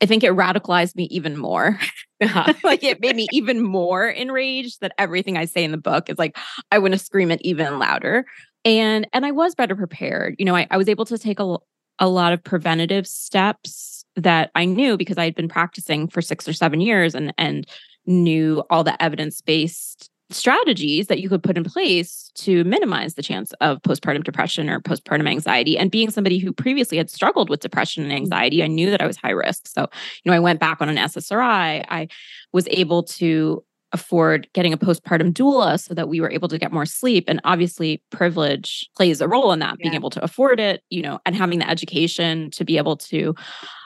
I 0.00 0.06
think 0.06 0.24
it 0.24 0.32
radicalized 0.32 0.96
me 0.96 1.04
even 1.10 1.36
more. 1.36 1.78
Uh-huh. 2.20 2.52
like 2.64 2.82
it 2.82 3.00
made 3.00 3.16
me 3.16 3.28
even 3.32 3.62
more 3.62 4.08
enraged 4.08 4.80
that 4.80 4.92
everything 4.98 5.36
I 5.36 5.44
say 5.44 5.64
in 5.64 5.72
the 5.72 5.78
book 5.78 6.08
is 6.08 6.18
like 6.18 6.36
I 6.70 6.78
want 6.78 6.92
to 6.92 6.98
scream 6.98 7.30
it 7.30 7.40
even 7.42 7.78
louder. 7.78 8.24
And 8.64 9.06
and 9.12 9.26
I 9.26 9.30
was 9.30 9.54
better 9.54 9.76
prepared. 9.76 10.36
You 10.38 10.44
know, 10.44 10.56
I, 10.56 10.66
I 10.70 10.76
was 10.76 10.88
able 10.88 11.04
to 11.06 11.18
take 11.18 11.40
a, 11.40 11.56
a 11.98 12.08
lot 12.08 12.32
of 12.32 12.42
preventative 12.42 13.06
steps 13.06 14.04
that 14.16 14.50
I 14.54 14.64
knew 14.64 14.96
because 14.96 15.18
I 15.18 15.24
had 15.24 15.34
been 15.34 15.48
practicing 15.48 16.08
for 16.08 16.20
six 16.20 16.46
or 16.46 16.52
seven 16.52 16.80
years 16.80 17.14
and 17.14 17.32
and 17.38 17.66
knew 18.06 18.62
all 18.70 18.84
the 18.84 19.00
evidence 19.02 19.40
based 19.40 20.10
strategies 20.30 21.08
that 21.08 21.20
you 21.20 21.28
could 21.28 21.42
put 21.42 21.56
in 21.56 21.64
place 21.64 22.30
to 22.34 22.64
minimize 22.64 23.14
the 23.14 23.22
chance 23.22 23.52
of 23.60 23.80
postpartum 23.82 24.24
depression 24.24 24.68
or 24.68 24.80
postpartum 24.80 25.28
anxiety. 25.28 25.76
And 25.76 25.90
being 25.90 26.10
somebody 26.10 26.38
who 26.38 26.52
previously 26.52 26.96
had 26.96 27.10
struggled 27.10 27.50
with 27.50 27.60
depression 27.60 28.02
and 28.02 28.12
anxiety, 28.12 28.62
I 28.62 28.66
knew 28.66 28.90
that 28.90 29.02
I 29.02 29.06
was 29.06 29.16
high 29.16 29.30
risk. 29.30 29.68
So, 29.68 29.82
you 30.24 30.30
know, 30.30 30.36
I 30.36 30.40
went 30.40 30.60
back 30.60 30.80
on 30.80 30.88
an 30.88 30.96
SSRI. 30.96 31.84
I 31.88 32.08
was 32.52 32.66
able 32.68 33.02
to 33.04 33.62
afford 33.92 34.48
getting 34.52 34.72
a 34.72 34.78
postpartum 34.78 35.32
doula 35.32 35.78
so 35.78 35.94
that 35.94 36.08
we 36.08 36.20
were 36.20 36.30
able 36.30 36.48
to 36.48 36.58
get 36.58 36.72
more 36.72 36.86
sleep 36.86 37.24
and 37.28 37.40
obviously 37.44 38.02
privilege 38.10 38.88
plays 38.96 39.20
a 39.20 39.28
role 39.28 39.52
in 39.52 39.58
that 39.58 39.76
yeah. 39.78 39.84
being 39.84 39.94
able 39.94 40.10
to 40.10 40.22
afford 40.22 40.58
it 40.58 40.82
you 40.90 41.02
know 41.02 41.18
and 41.26 41.36
having 41.36 41.58
the 41.58 41.68
education 41.68 42.50
to 42.50 42.64
be 42.64 42.76
able 42.76 42.96
to 42.96 43.34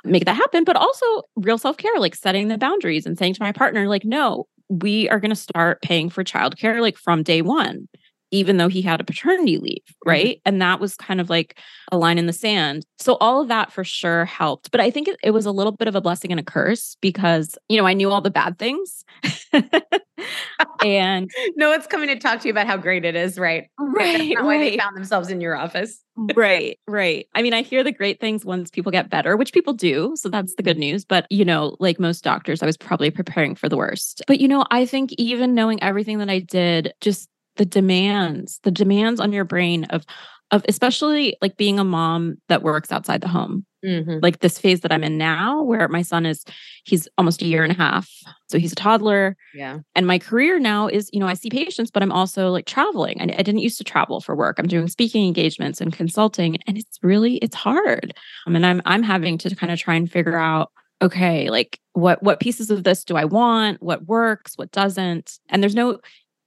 make 0.04 0.24
that 0.24 0.36
happen 0.36 0.64
but 0.64 0.76
also 0.76 1.06
real 1.36 1.58
self-care 1.58 1.98
like 1.98 2.14
setting 2.14 2.48
the 2.48 2.58
boundaries 2.58 3.06
and 3.06 3.18
saying 3.18 3.34
to 3.34 3.42
my 3.42 3.52
partner 3.52 3.88
like 3.88 4.04
no 4.04 4.46
we 4.68 5.08
are 5.10 5.20
going 5.20 5.30
to 5.30 5.36
start 5.36 5.80
paying 5.82 6.10
for 6.10 6.24
childcare 6.24 6.80
like 6.80 6.96
from 6.96 7.22
day 7.22 7.42
1 7.42 7.88
even 8.36 8.58
though 8.58 8.68
he 8.68 8.82
had 8.82 9.00
a 9.00 9.04
paternity 9.04 9.58
leave, 9.58 9.82
mm-hmm. 9.88 10.10
right? 10.10 10.26
Mm-hmm. 10.36 10.48
And 10.48 10.62
that 10.62 10.78
was 10.78 10.96
kind 10.96 11.20
of 11.20 11.30
like 11.30 11.58
a 11.90 11.96
line 11.96 12.18
in 12.18 12.26
the 12.26 12.32
sand. 12.32 12.84
So 12.98 13.16
all 13.20 13.40
of 13.40 13.48
that 13.48 13.72
for 13.72 13.82
sure 13.82 14.26
helped. 14.26 14.70
But 14.70 14.80
I 14.80 14.90
think 14.90 15.08
it, 15.08 15.16
it 15.22 15.30
was 15.30 15.46
a 15.46 15.52
little 15.52 15.72
bit 15.72 15.88
of 15.88 15.94
a 15.94 16.00
blessing 16.00 16.30
and 16.30 16.40
a 16.40 16.44
curse 16.44 16.96
because, 17.00 17.56
you 17.68 17.78
know, 17.78 17.86
I 17.86 17.94
knew 17.94 18.10
all 18.10 18.20
the 18.20 18.30
bad 18.30 18.58
things. 18.58 19.04
and 20.84 21.30
no 21.56 21.70
one's 21.70 21.86
coming 21.86 22.08
to 22.08 22.18
talk 22.18 22.40
to 22.40 22.48
you 22.48 22.52
about 22.52 22.66
how 22.66 22.76
great 22.76 23.04
it 23.04 23.16
is, 23.16 23.38
right? 23.38 23.68
Right. 23.78 24.34
That's 24.34 24.46
right. 24.46 24.58
they 24.58 24.78
found 24.78 24.96
themselves 24.96 25.30
in 25.30 25.40
your 25.40 25.56
office. 25.56 26.02
right, 26.34 26.78
right. 26.86 27.26
I 27.34 27.42
mean, 27.42 27.54
I 27.54 27.62
hear 27.62 27.84
the 27.84 27.92
great 27.92 28.20
things 28.20 28.44
once 28.44 28.70
people 28.70 28.92
get 28.92 29.10
better, 29.10 29.36
which 29.36 29.52
people 29.52 29.72
do. 29.72 30.12
So 30.16 30.28
that's 30.28 30.54
the 30.56 30.62
good 30.62 30.76
mm-hmm. 30.76 30.92
news. 30.92 31.04
But, 31.04 31.26
you 31.30 31.44
know, 31.44 31.76
like 31.80 32.00
most 32.00 32.24
doctors, 32.24 32.62
I 32.62 32.66
was 32.66 32.76
probably 32.76 33.10
preparing 33.10 33.54
for 33.54 33.68
the 33.68 33.76
worst. 33.76 34.22
But, 34.26 34.40
you 34.40 34.48
know, 34.48 34.64
I 34.70 34.86
think 34.86 35.12
even 35.14 35.54
knowing 35.54 35.82
everything 35.82 36.18
that 36.18 36.30
I 36.30 36.40
did, 36.40 36.92
just 37.00 37.28
the 37.56 37.66
demands, 37.66 38.60
the 38.62 38.70
demands 38.70 39.20
on 39.20 39.32
your 39.32 39.44
brain 39.44 39.84
of 39.84 40.04
of 40.52 40.64
especially 40.68 41.36
like 41.42 41.56
being 41.56 41.78
a 41.78 41.84
mom 41.84 42.36
that 42.48 42.62
works 42.62 42.92
outside 42.92 43.20
the 43.20 43.28
home. 43.28 43.66
Mm-hmm. 43.84 44.18
Like 44.22 44.40
this 44.40 44.58
phase 44.58 44.80
that 44.80 44.92
I'm 44.92 45.04
in 45.04 45.18
now, 45.18 45.62
where 45.62 45.86
my 45.88 46.02
son 46.02 46.26
is, 46.26 46.44
he's 46.84 47.06
almost 47.18 47.42
a 47.42 47.46
year 47.46 47.62
and 47.62 47.72
a 47.72 47.76
half. 47.76 48.08
So 48.48 48.58
he's 48.58 48.72
a 48.72 48.76
toddler. 48.76 49.36
Yeah. 49.54 49.78
And 49.94 50.06
my 50.06 50.18
career 50.18 50.58
now 50.58 50.88
is, 50.88 51.10
you 51.12 51.20
know, 51.20 51.26
I 51.26 51.34
see 51.34 51.50
patients, 51.50 51.90
but 51.90 52.02
I'm 52.02 52.12
also 52.12 52.50
like 52.50 52.66
traveling. 52.66 53.20
I, 53.20 53.24
I 53.24 53.42
didn't 53.42 53.58
used 53.58 53.78
to 53.78 53.84
travel 53.84 54.20
for 54.20 54.34
work. 54.34 54.58
I'm 54.58 54.66
doing 54.66 54.88
speaking 54.88 55.26
engagements 55.26 55.80
and 55.80 55.92
consulting. 55.92 56.58
And 56.66 56.78
it's 56.78 56.98
really, 57.02 57.36
it's 57.36 57.54
hard. 57.54 58.14
I 58.46 58.50
mean, 58.50 58.64
I'm 58.64 58.82
I'm 58.86 59.02
having 59.02 59.38
to 59.38 59.54
kind 59.54 59.72
of 59.72 59.78
try 59.78 59.94
and 59.94 60.10
figure 60.10 60.38
out 60.38 60.70
okay 61.02 61.50
like 61.50 61.78
what 61.92 62.22
what 62.22 62.40
pieces 62.40 62.70
of 62.70 62.82
this 62.82 63.04
do 63.04 63.16
i 63.16 63.24
want 63.26 63.82
what 63.82 64.06
works 64.06 64.56
what 64.56 64.70
doesn't 64.72 65.38
and 65.50 65.62
there's 65.62 65.74
no 65.74 65.98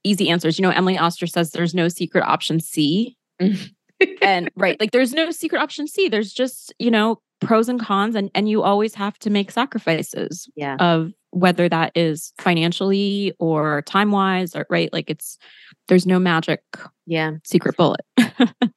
easy 0.04 0.28
answers. 0.28 0.58
You 0.58 0.62
know, 0.62 0.70
Emily 0.70 0.98
Oster 0.98 1.26
says 1.26 1.50
there's 1.50 1.74
no 1.74 1.88
secret 1.88 2.24
option 2.24 2.60
C. 2.60 3.16
Mm-hmm. 3.40 4.04
and 4.22 4.50
right, 4.56 4.78
like 4.80 4.92
there's 4.92 5.12
no 5.12 5.30
secret 5.30 5.60
option 5.60 5.86
C. 5.86 6.08
There's 6.08 6.32
just, 6.32 6.72
you 6.78 6.90
know, 6.90 7.20
pros 7.40 7.68
and 7.68 7.80
cons 7.80 8.14
and 8.14 8.30
and 8.34 8.48
you 8.48 8.62
always 8.62 8.94
have 8.94 9.18
to 9.18 9.30
make 9.30 9.50
sacrifices 9.50 10.48
yeah. 10.54 10.76
of 10.76 11.12
whether 11.30 11.68
that 11.68 11.92
is 11.94 12.32
financially 12.38 13.32
or 13.38 13.82
time-wise 13.82 14.54
or 14.54 14.66
right 14.68 14.92
like 14.92 15.08
it's 15.08 15.38
there's 15.88 16.06
no 16.06 16.18
magic 16.18 16.62
yeah 17.06 17.32
secret 17.44 17.76
bullet 17.76 18.00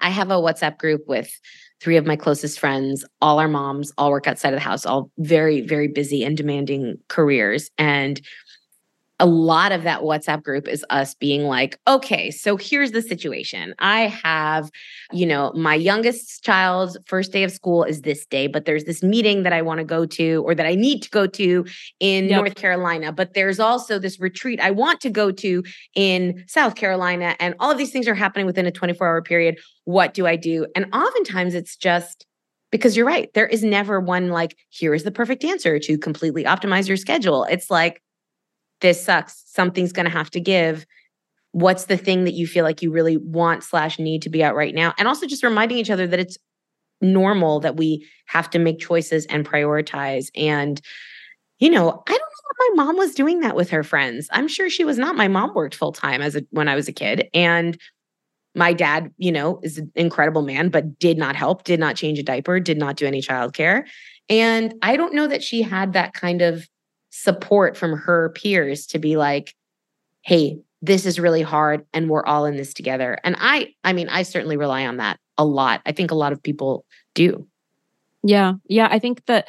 i 0.01 0.09
have 0.09 0.29
a 0.31 0.35
whatsapp 0.35 0.77
group 0.77 1.01
with 1.07 1.29
three 1.81 1.97
of 1.97 2.05
my 2.05 2.15
closest 2.15 2.59
friends 2.59 3.03
all 3.21 3.39
our 3.39 3.47
moms 3.47 3.91
all 3.97 4.11
work 4.11 4.27
outside 4.27 4.53
of 4.53 4.59
the 4.59 4.63
house 4.63 4.85
all 4.85 5.11
very 5.17 5.61
very 5.61 5.87
busy 5.87 6.23
and 6.23 6.37
demanding 6.37 6.95
careers 7.09 7.69
and 7.77 8.21
a 9.23 9.25
lot 9.25 9.71
of 9.71 9.83
that 9.83 10.01
WhatsApp 10.01 10.43
group 10.43 10.67
is 10.67 10.83
us 10.89 11.15
being 11.15 11.43
like, 11.43 11.79
okay, 11.87 12.29
so 12.29 12.57
here's 12.57 12.91
the 12.91 13.01
situation. 13.01 13.73
I 13.79 14.01
have, 14.07 14.69
you 15.13 15.25
know, 15.25 15.53
my 15.55 15.75
youngest 15.75 16.43
child's 16.43 16.97
first 17.05 17.31
day 17.31 17.43
of 17.43 17.51
school 17.53 17.85
is 17.85 18.01
this 18.01 18.25
day, 18.25 18.47
but 18.47 18.65
there's 18.65 18.83
this 18.83 19.01
meeting 19.01 19.43
that 19.43 19.53
I 19.53 19.61
want 19.61 19.77
to 19.77 19.85
go 19.85 20.05
to 20.05 20.43
or 20.45 20.53
that 20.53 20.65
I 20.65 20.75
need 20.75 21.03
to 21.03 21.09
go 21.09 21.25
to 21.25 21.65
in 22.01 22.25
yep. 22.25 22.39
North 22.39 22.55
Carolina. 22.55 23.13
But 23.13 23.33
there's 23.33 23.61
also 23.61 23.97
this 23.97 24.19
retreat 24.19 24.59
I 24.59 24.71
want 24.71 24.99
to 24.99 25.09
go 25.09 25.31
to 25.31 25.63
in 25.95 26.43
South 26.47 26.75
Carolina. 26.75 27.37
And 27.39 27.55
all 27.61 27.71
of 27.71 27.77
these 27.77 27.91
things 27.91 28.09
are 28.09 28.15
happening 28.15 28.45
within 28.45 28.65
a 28.65 28.71
24 28.71 29.07
hour 29.07 29.21
period. 29.21 29.57
What 29.85 30.13
do 30.13 30.27
I 30.27 30.35
do? 30.35 30.67
And 30.75 30.93
oftentimes 30.93 31.55
it's 31.55 31.77
just, 31.77 32.25
because 32.71 32.97
you're 32.97 33.05
right. 33.05 33.33
There 33.35 33.47
is 33.47 33.63
never 33.63 34.01
one 34.01 34.31
like, 34.31 34.57
here 34.67 34.93
is 34.93 35.03
the 35.03 35.11
perfect 35.11 35.45
answer 35.45 35.79
to 35.79 35.97
completely 35.97 36.43
optimize 36.43 36.89
your 36.89 36.97
schedule. 36.97 37.45
It's 37.45 37.71
like, 37.71 38.01
this 38.83 39.03
sucks. 39.03 39.41
Something's 39.47 39.91
going 39.91 40.05
to 40.05 40.11
have 40.11 40.29
to 40.31 40.39
give. 40.39 40.85
What's 41.53 41.85
the 41.85 41.97
thing 41.97 42.25
that 42.25 42.33
you 42.33 42.45
feel 42.45 42.63
like 42.63 42.83
you 42.83 42.91
really 42.91 43.17
want 43.17 43.63
slash 43.63 43.97
need 43.97 44.21
to 44.23 44.29
be 44.29 44.43
out 44.43 44.55
right 44.55 44.75
now? 44.75 44.93
And 44.99 45.07
also 45.07 45.25
just 45.25 45.43
reminding 45.43 45.79
each 45.79 45.89
other 45.89 46.05
that 46.05 46.19
it's 46.19 46.37
normal 47.01 47.59
that 47.61 47.75
we 47.75 48.07
have 48.27 48.49
to 48.51 48.59
make 48.59 48.79
choices 48.79 49.25
and 49.25 49.47
prioritize. 49.47 50.27
And 50.35 50.79
you 51.59 51.69
know, 51.69 51.89
I 51.89 52.11
don't 52.11 52.19
know 52.19 52.75
my 52.75 52.83
mom 52.83 52.97
was 52.97 53.13
doing 53.13 53.39
that 53.39 53.55
with 53.55 53.69
her 53.69 53.83
friends. 53.83 54.27
I'm 54.31 54.47
sure 54.47 54.69
she 54.69 54.83
was 54.83 54.97
not. 54.97 55.15
My 55.15 55.27
mom 55.27 55.53
worked 55.53 55.75
full 55.75 55.91
time 55.91 56.21
as 56.21 56.35
a, 56.35 56.43
when 56.51 56.67
I 56.67 56.75
was 56.75 56.87
a 56.87 56.93
kid. 56.93 57.29
And 57.33 57.77
my 58.55 58.73
dad, 58.73 59.11
you 59.17 59.31
know, 59.31 59.59
is 59.63 59.77
an 59.77 59.91
incredible 59.95 60.43
man, 60.43 60.69
but 60.69 60.99
did 60.99 61.17
not 61.17 61.35
help, 61.35 61.63
did 61.63 61.79
not 61.79 61.95
change 61.95 62.19
a 62.19 62.23
diaper, 62.23 62.59
did 62.59 62.77
not 62.77 62.97
do 62.97 63.05
any 63.05 63.21
childcare. 63.21 63.85
And 64.29 64.75
I 64.81 64.95
don't 64.95 65.13
know 65.13 65.27
that 65.27 65.43
she 65.43 65.61
had 65.61 65.93
that 65.93 66.13
kind 66.13 66.41
of 66.41 66.67
support 67.15 67.77
from 67.77 67.95
her 67.95 68.29
peers 68.29 68.87
to 68.87 68.97
be 68.97 69.17
like, 69.17 69.53
hey, 70.23 70.57
this 70.81 71.05
is 71.05 71.19
really 71.19 71.43
hard 71.43 71.85
and 71.93 72.09
we're 72.09 72.25
all 72.25 72.45
in 72.45 72.55
this 72.55 72.73
together. 72.73 73.19
And 73.23 73.35
I, 73.39 73.75
I 73.83 73.93
mean, 73.93 74.09
I 74.09 74.23
certainly 74.23 74.57
rely 74.57 74.87
on 74.87 74.97
that 74.97 75.19
a 75.37 75.45
lot. 75.45 75.81
I 75.85 75.91
think 75.91 76.09
a 76.09 76.15
lot 76.15 76.33
of 76.33 76.41
people 76.41 76.85
do. 77.13 77.47
Yeah. 78.23 78.53
Yeah. 78.67 78.87
I 78.89 78.97
think 78.97 79.23
that 79.27 79.47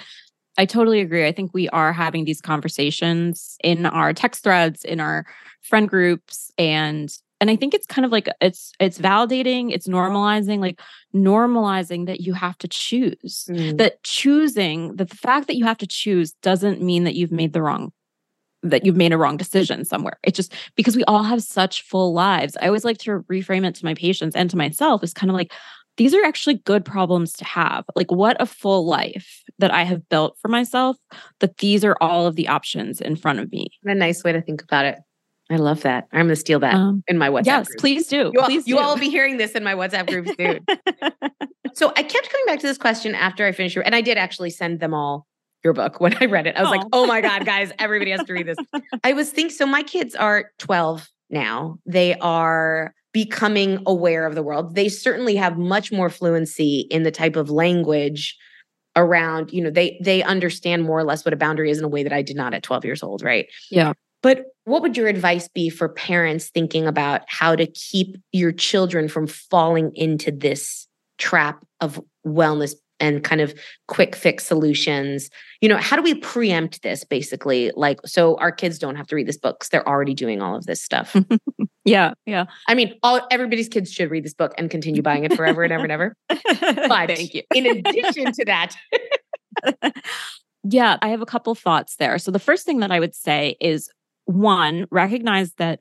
I 0.59 0.67
totally 0.67 1.01
agree. 1.01 1.27
I 1.27 1.33
think 1.33 1.55
we 1.55 1.71
are 1.71 1.91
having 1.91 2.27
these 2.27 2.43
conversations 2.43 3.57
in 3.65 3.87
our 3.87 4.13
text 4.13 4.45
threads, 4.45 4.85
in 4.85 5.01
our 5.01 5.25
friend 5.63 5.89
groups, 5.89 6.53
and 6.59 7.17
and 7.45 7.51
I 7.51 7.57
think 7.57 7.75
it's 7.75 7.85
kind 7.85 8.07
of 8.07 8.11
like 8.11 8.27
it's 8.41 8.73
it's 8.81 8.99
validating, 8.99 9.71
it's 9.71 9.87
normalizing, 9.87 10.61
like 10.61 10.81
normalizing 11.15 12.07
that 12.07 12.23
you 12.23 12.33
have 12.33 12.57
to 12.57 12.69
choose. 12.69 13.45
Mm. 13.51 13.77
That 13.77 14.03
choosing, 14.03 14.97
that 14.97 15.11
the 15.11 15.17
fact 15.17 15.47
that 15.49 15.57
you 15.57 15.67
have 15.67 15.77
to 15.77 15.87
choose 15.87 16.33
doesn't 16.41 16.81
mean 16.81 17.05
that 17.05 17.17
you've 17.17 17.31
made 17.31 17.53
the 17.53 17.61
wrong 17.61 17.93
that 18.63 18.87
you've 18.87 18.97
made 18.97 19.13
a 19.13 19.19
wrong 19.19 19.37
decision 19.37 19.85
somewhere. 19.85 20.19
It's 20.23 20.39
just 20.39 20.55
because 20.75 20.97
we 20.97 21.05
all 21.05 21.23
have 21.23 21.43
such 21.43 21.83
full 21.83 22.15
lives. 22.15 22.57
I 22.63 22.67
always 22.69 22.83
like 22.83 22.97
to 23.01 23.21
reframe 23.31 23.67
it 23.67 23.75
to 23.75 23.85
my 23.85 23.93
patients 23.93 24.35
and 24.35 24.49
to 24.49 24.57
myself 24.57 25.05
is 25.05 25.13
kind 25.13 25.29
of 25.29 25.37
like, 25.37 25.53
these 25.99 26.15
are 26.15 26.25
actually 26.25 26.55
good 26.55 26.83
problems 26.83 27.35
to 27.35 27.45
have. 27.45 27.85
Like, 27.95 28.11
what 28.11 28.41
a 28.41 28.47
full 28.47 28.87
life 28.87 29.43
that 29.59 29.71
I 29.71 29.83
have 29.83 30.09
built 30.09 30.39
for 30.41 30.49
myself, 30.49 30.97
that 31.41 31.59
these 31.59 31.85
are 31.85 31.99
all 32.01 32.27
of 32.27 32.37
the 32.37 32.49
options 32.49 33.03
in 33.03 33.17
front 33.17 33.39
of 33.39 33.53
me. 33.53 33.69
a 33.85 33.95
nice 33.95 34.25
way 34.25 34.33
to 34.33 34.41
think 34.41 34.63
about 34.63 34.87
it. 34.87 34.97
I 35.51 35.57
love 35.57 35.83
that. 35.83 36.09
I'm 36.13 36.21
going 36.21 36.29
to 36.29 36.37
steal 36.37 36.61
that 36.61 36.75
um, 36.75 37.05
in 37.07 37.19
my 37.19 37.29
WhatsApp. 37.29 37.47
Yes, 37.47 37.67
groups. 37.69 37.81
please 37.81 38.07
do. 38.07 38.31
You, 38.33 38.43
please 38.45 38.63
all, 38.63 38.69
you 38.69 38.79
all 38.79 38.95
will 38.95 39.01
be 39.01 39.11
hearing 39.11 39.37
this 39.37 39.53
in 39.53 39.63
my 39.63 39.75
WhatsApp 39.75 40.07
group 40.09 40.29
soon. 40.39 40.65
so 41.75 41.93
I 41.97 42.03
kept 42.03 42.31
coming 42.31 42.47
back 42.47 42.61
to 42.61 42.67
this 42.67 42.79
question 42.79 43.15
after 43.15 43.45
I 43.45 43.53
finished, 43.53 43.75
your, 43.75 43.85
and 43.85 43.95
I 43.95 44.01
did 44.01 44.17
actually 44.17 44.51
send 44.51 44.81
them 44.81 44.95
all 44.95 45.27
your 45.63 45.75
book 45.75 46.01
when 46.01 46.17
I 46.21 46.27
read 46.27 46.47
it. 46.47 46.57
I 46.57 46.63
was 46.63 46.69
oh. 46.69 46.71
like, 46.71 46.87
oh 46.93 47.07
my 47.07 47.21
God, 47.21 47.45
guys, 47.45 47.73
everybody 47.79 48.11
has 48.13 48.25
to 48.25 48.33
read 48.33 48.47
this. 48.47 48.59
I 49.03 49.13
was 49.13 49.31
thinking, 49.31 49.55
so 49.55 49.67
my 49.67 49.83
kids 49.83 50.15
are 50.15 50.51
12 50.59 51.09
now. 51.29 51.79
They 51.85 52.15
are 52.19 52.95
becoming 53.13 53.83
aware 53.87 54.27
of 54.27 54.35
the 54.35 54.43
world. 54.43 54.75
They 54.75 54.89
certainly 54.89 55.37
have 55.37 55.59
much 55.59 55.93
more 55.93 56.11
fluency 56.11 56.87
in 56.91 57.03
the 57.03 57.11
type 57.11 57.37
of 57.37 57.51
language 57.51 58.37
around, 58.97 59.53
you 59.53 59.63
know, 59.63 59.71
they 59.71 59.99
they 60.03 60.23
understand 60.23 60.85
more 60.85 60.99
or 60.99 61.05
less 61.05 61.25
what 61.25 61.35
a 61.35 61.37
boundary 61.37 61.71
is 61.71 61.79
in 61.79 61.85
a 61.85 61.89
way 61.89 62.03
that 62.03 62.13
I 62.13 62.23
did 62.23 62.37
not 62.37 62.55
at 62.55 62.63
12 62.63 62.85
years 62.85 63.03
old, 63.03 63.23
right? 63.23 63.47
Yeah. 63.71 63.93
But 64.25 64.47
what 64.65 64.81
would 64.81 64.97
your 64.97 65.07
advice 65.07 65.49
be 65.49 65.69
for 65.69 65.89
parents 65.89 66.49
thinking 66.49 66.87
about 66.87 67.21
how 67.29 67.55
to 67.55 67.67
keep 67.67 68.17
your 68.33 68.53
children 68.53 69.07
from 69.07 69.27
falling 69.27 69.93
into 69.95 70.33
this 70.33 70.89
trap 71.19 71.63
of 71.83 72.01
wellness 72.27 72.75
and 73.01 73.23
kind 73.23 73.43
of 73.43 73.55
quick 73.87 74.17
fix 74.17 74.45
solutions. 74.45 75.29
You 75.61 75.69
know, 75.69 75.77
how 75.77 75.97
do 75.97 76.03
we 76.03 76.15
preempt 76.15 76.83
this 76.83 77.05
basically? 77.05 77.71
Like, 77.77 78.01
so 78.07 78.37
our 78.37 78.51
kids 78.51 78.79
don't 78.79 78.97
have 78.97 79.07
to 79.09 79.17
read 79.17 79.27
this 79.27 79.37
book 79.37 79.59
because 79.59 79.69
they're 79.69 79.87
already 79.87 80.15
doing 80.15 80.41
all 80.41 80.57
of 80.57 80.65
this 80.65 80.83
stuff. 80.83 81.15
yeah. 81.85 82.15
Yeah. 82.25 82.47
I 82.67 82.75
mean, 82.75 82.97
all 83.03 83.21
everybody's 83.31 83.69
kids 83.69 83.93
should 83.93 84.11
read 84.11 84.25
this 84.25 84.33
book 84.33 84.55
and 84.57 84.71
continue 84.71 85.03
buying 85.03 85.25
it 85.25 85.35
forever 85.35 85.65
and 85.65 85.73
ever 85.73 85.83
and 85.83 85.93
ever. 85.93 86.17
But 86.89 87.09
thank 87.09 87.35
you. 87.35 87.43
in 87.55 87.67
addition 87.67 88.33
to 88.33 88.45
that, 88.47 88.75
yeah, 90.65 90.97
I 91.03 91.09
have 91.09 91.21
a 91.21 91.27
couple 91.27 91.55
thoughts 91.55 91.97
there. 91.97 92.19
So 92.19 92.31
the 92.31 92.39
first 92.39 92.65
thing 92.65 92.81
that 92.81 92.91
I 92.91 93.01
would 93.01 93.15
say 93.15 93.57
is 93.61 93.91
one, 94.27 94.87
recognize 94.91 95.53
that 95.55 95.81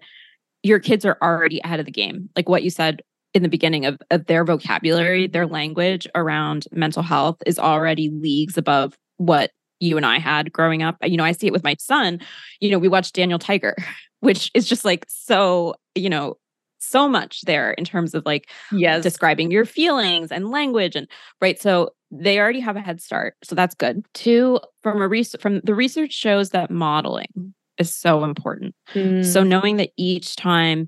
your 0.63 0.79
kids 0.79 1.05
are 1.05 1.17
already 1.21 1.59
ahead 1.63 1.79
of 1.79 1.85
the 1.85 1.91
game. 1.91 2.29
Like 2.35 2.49
what 2.49 2.63
you 2.63 2.69
said, 2.69 3.01
in 3.33 3.41
the 3.41 3.49
beginning 3.49 3.85
of, 3.85 3.99
of 4.11 4.27
their 4.27 4.45
vocabulary, 4.45 5.27
their 5.27 5.47
language 5.47 6.07
around 6.15 6.67
mental 6.71 7.01
health 7.01 7.37
is 7.45 7.57
already 7.57 8.09
leagues 8.09 8.57
above 8.57 8.95
what 9.17 9.51
you 9.79 9.97
and 9.97 10.05
I 10.05 10.19
had 10.19 10.53
growing 10.53 10.83
up. 10.83 10.97
You 11.03 11.17
know, 11.17 11.23
I 11.23 11.31
see 11.31 11.47
it 11.47 11.53
with 11.53 11.63
my 11.63 11.75
son. 11.79 12.19
You 12.59 12.69
know, 12.71 12.79
we 12.79 12.87
watched 12.87 13.15
Daniel 13.15 13.39
Tiger, 13.39 13.75
which 14.19 14.51
is 14.53 14.67
just 14.67 14.85
like 14.85 15.05
so, 15.07 15.75
you 15.95 16.09
know, 16.09 16.37
so 16.79 17.07
much 17.07 17.41
there 17.41 17.71
in 17.71 17.85
terms 17.85 18.13
of 18.13 18.25
like 18.25 18.49
yes. 18.71 19.01
describing 19.03 19.51
your 19.51 19.65
feelings 19.65 20.31
and 20.31 20.51
language 20.51 20.95
and 20.95 21.07
right. 21.41 21.59
So 21.59 21.91
they 22.11 22.39
already 22.39 22.59
have 22.59 22.75
a 22.75 22.81
head 22.81 23.01
start. 23.01 23.35
So 23.43 23.55
that's 23.55 23.73
good. 23.73 24.05
Two, 24.13 24.59
from 24.83 25.01
a 25.01 25.07
research 25.07 25.41
from 25.41 25.61
the 25.61 25.73
research 25.73 26.11
shows 26.11 26.49
that 26.49 26.69
modeling 26.69 27.53
is 27.77 27.93
so 27.93 28.23
important. 28.23 28.75
Mm. 28.93 29.25
So 29.25 29.43
knowing 29.43 29.77
that 29.77 29.91
each 29.97 30.35
time 30.35 30.87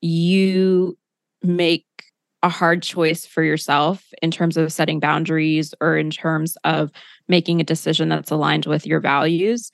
you 0.00 0.98
make 1.42 1.86
a 2.42 2.48
hard 2.48 2.82
choice 2.82 3.24
for 3.24 3.42
yourself 3.42 4.04
in 4.20 4.30
terms 4.30 4.56
of 4.56 4.72
setting 4.72 5.00
boundaries 5.00 5.74
or 5.80 5.96
in 5.96 6.10
terms 6.10 6.56
of 6.64 6.90
making 7.26 7.60
a 7.60 7.64
decision 7.64 8.08
that's 8.08 8.30
aligned 8.30 8.66
with 8.66 8.86
your 8.86 9.00
values 9.00 9.70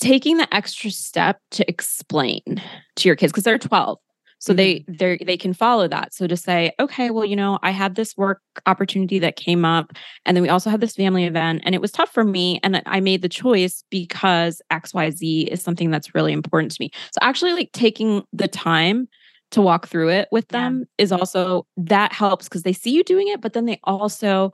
taking 0.00 0.36
the 0.36 0.54
extra 0.54 0.90
step 0.90 1.40
to 1.50 1.68
explain 1.68 2.62
to 2.96 3.08
your 3.08 3.16
kids 3.16 3.32
because 3.32 3.44
they're 3.44 3.58
12 3.58 3.98
so 4.38 4.52
mm-hmm. 4.52 4.56
they 4.56 4.84
they 4.88 5.24
they 5.24 5.36
can 5.36 5.52
follow 5.52 5.88
that 5.88 6.12
so 6.12 6.26
to 6.26 6.36
say 6.36 6.72
okay 6.80 7.10
well 7.10 7.24
you 7.24 7.36
know 7.36 7.58
i 7.62 7.70
had 7.70 7.94
this 7.94 8.16
work 8.16 8.40
opportunity 8.66 9.18
that 9.18 9.36
came 9.36 9.64
up 9.64 9.92
and 10.24 10.36
then 10.36 10.42
we 10.42 10.48
also 10.48 10.70
had 10.70 10.80
this 10.80 10.94
family 10.94 11.24
event 11.24 11.62
and 11.64 11.74
it 11.74 11.80
was 11.80 11.92
tough 11.92 12.10
for 12.10 12.24
me 12.24 12.60
and 12.62 12.82
i 12.86 13.00
made 13.00 13.22
the 13.22 13.28
choice 13.28 13.84
because 13.90 14.60
xyz 14.72 15.48
is 15.48 15.62
something 15.62 15.90
that's 15.90 16.14
really 16.14 16.32
important 16.32 16.70
to 16.70 16.78
me 16.80 16.90
so 17.12 17.18
actually 17.22 17.52
like 17.52 17.70
taking 17.72 18.22
the 18.32 18.48
time 18.48 19.08
to 19.50 19.62
walk 19.62 19.88
through 19.88 20.10
it 20.10 20.28
with 20.30 20.48
them 20.48 20.80
yeah. 20.80 21.04
is 21.04 21.12
also 21.12 21.66
that 21.76 22.12
helps 22.12 22.48
because 22.48 22.62
they 22.62 22.72
see 22.72 22.90
you 22.90 23.02
doing 23.04 23.28
it, 23.28 23.40
but 23.40 23.52
then 23.52 23.64
they 23.64 23.80
also 23.84 24.52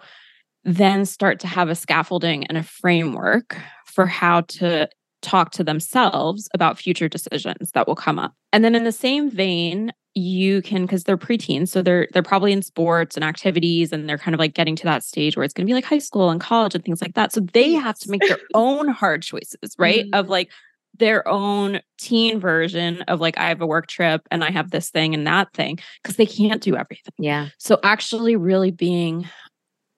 then 0.64 1.05
start 1.05 1.40
to 1.40 1.47
have 1.47 1.68
a 1.68 1.75
scaffolding 1.75 2.47
and 2.47 2.57
a 2.57 2.62
framework 2.62 3.57
for 3.87 4.07
how 4.07 4.42
to 4.42 4.88
talk 5.24 5.50
to 5.52 5.64
themselves 5.64 6.48
about 6.54 6.78
future 6.78 7.08
decisions 7.08 7.72
that 7.72 7.87
will 7.88 7.96
come 7.96 8.18
up. 8.18 8.34
And 8.52 8.64
then 8.64 8.74
in 8.74 8.84
the 8.84 8.92
same 8.92 9.30
vein, 9.30 9.92
you 10.14 10.62
can 10.62 10.82
because 10.82 11.04
they're 11.04 11.18
preteens, 11.18 11.68
so 11.68 11.82
they're 11.82 12.06
they're 12.12 12.22
probably 12.22 12.52
in 12.52 12.62
sports 12.62 13.16
and 13.16 13.24
activities, 13.24 13.92
and 13.92 14.08
they're 14.08 14.18
kind 14.18 14.34
of 14.34 14.38
like 14.38 14.54
getting 14.54 14.76
to 14.76 14.84
that 14.84 15.02
stage 15.02 15.37
where 15.37 15.42
it's 15.42 15.52
going 15.52 15.66
to 15.66 15.70
be 15.70 15.74
like 15.74 15.84
high 15.84 15.98
school 15.98 16.30
and 16.30 16.40
college 16.40 16.74
and 16.74 16.84
things 16.84 17.02
like 17.02 17.14
that. 17.14 17.32
So 17.32 17.40
they 17.40 17.72
have 17.72 17.98
to 17.98 18.10
make 18.10 18.20
their 18.20 18.38
own 18.54 18.88
hard 18.88 19.22
choices, 19.22 19.74
right? 19.78 20.04
Mm-hmm. 20.04 20.14
Of 20.14 20.28
like, 20.28 20.50
their 20.98 21.26
own 21.26 21.80
teen 21.98 22.38
version 22.38 23.02
of 23.02 23.20
like 23.20 23.37
I 23.37 23.48
have 23.48 23.60
a 23.60 23.66
work 23.66 23.88
trip 23.88 24.22
and 24.30 24.44
I 24.44 24.52
have 24.52 24.70
this 24.70 24.90
thing 24.90 25.14
and 25.14 25.26
that 25.26 25.52
thing 25.52 25.80
because 26.02 26.16
they 26.16 26.26
can't 26.26 26.62
do 26.62 26.76
everything. 26.76 27.14
Yeah. 27.18 27.48
So 27.58 27.80
actually 27.82 28.37
really 28.37 28.70
being 28.70 29.28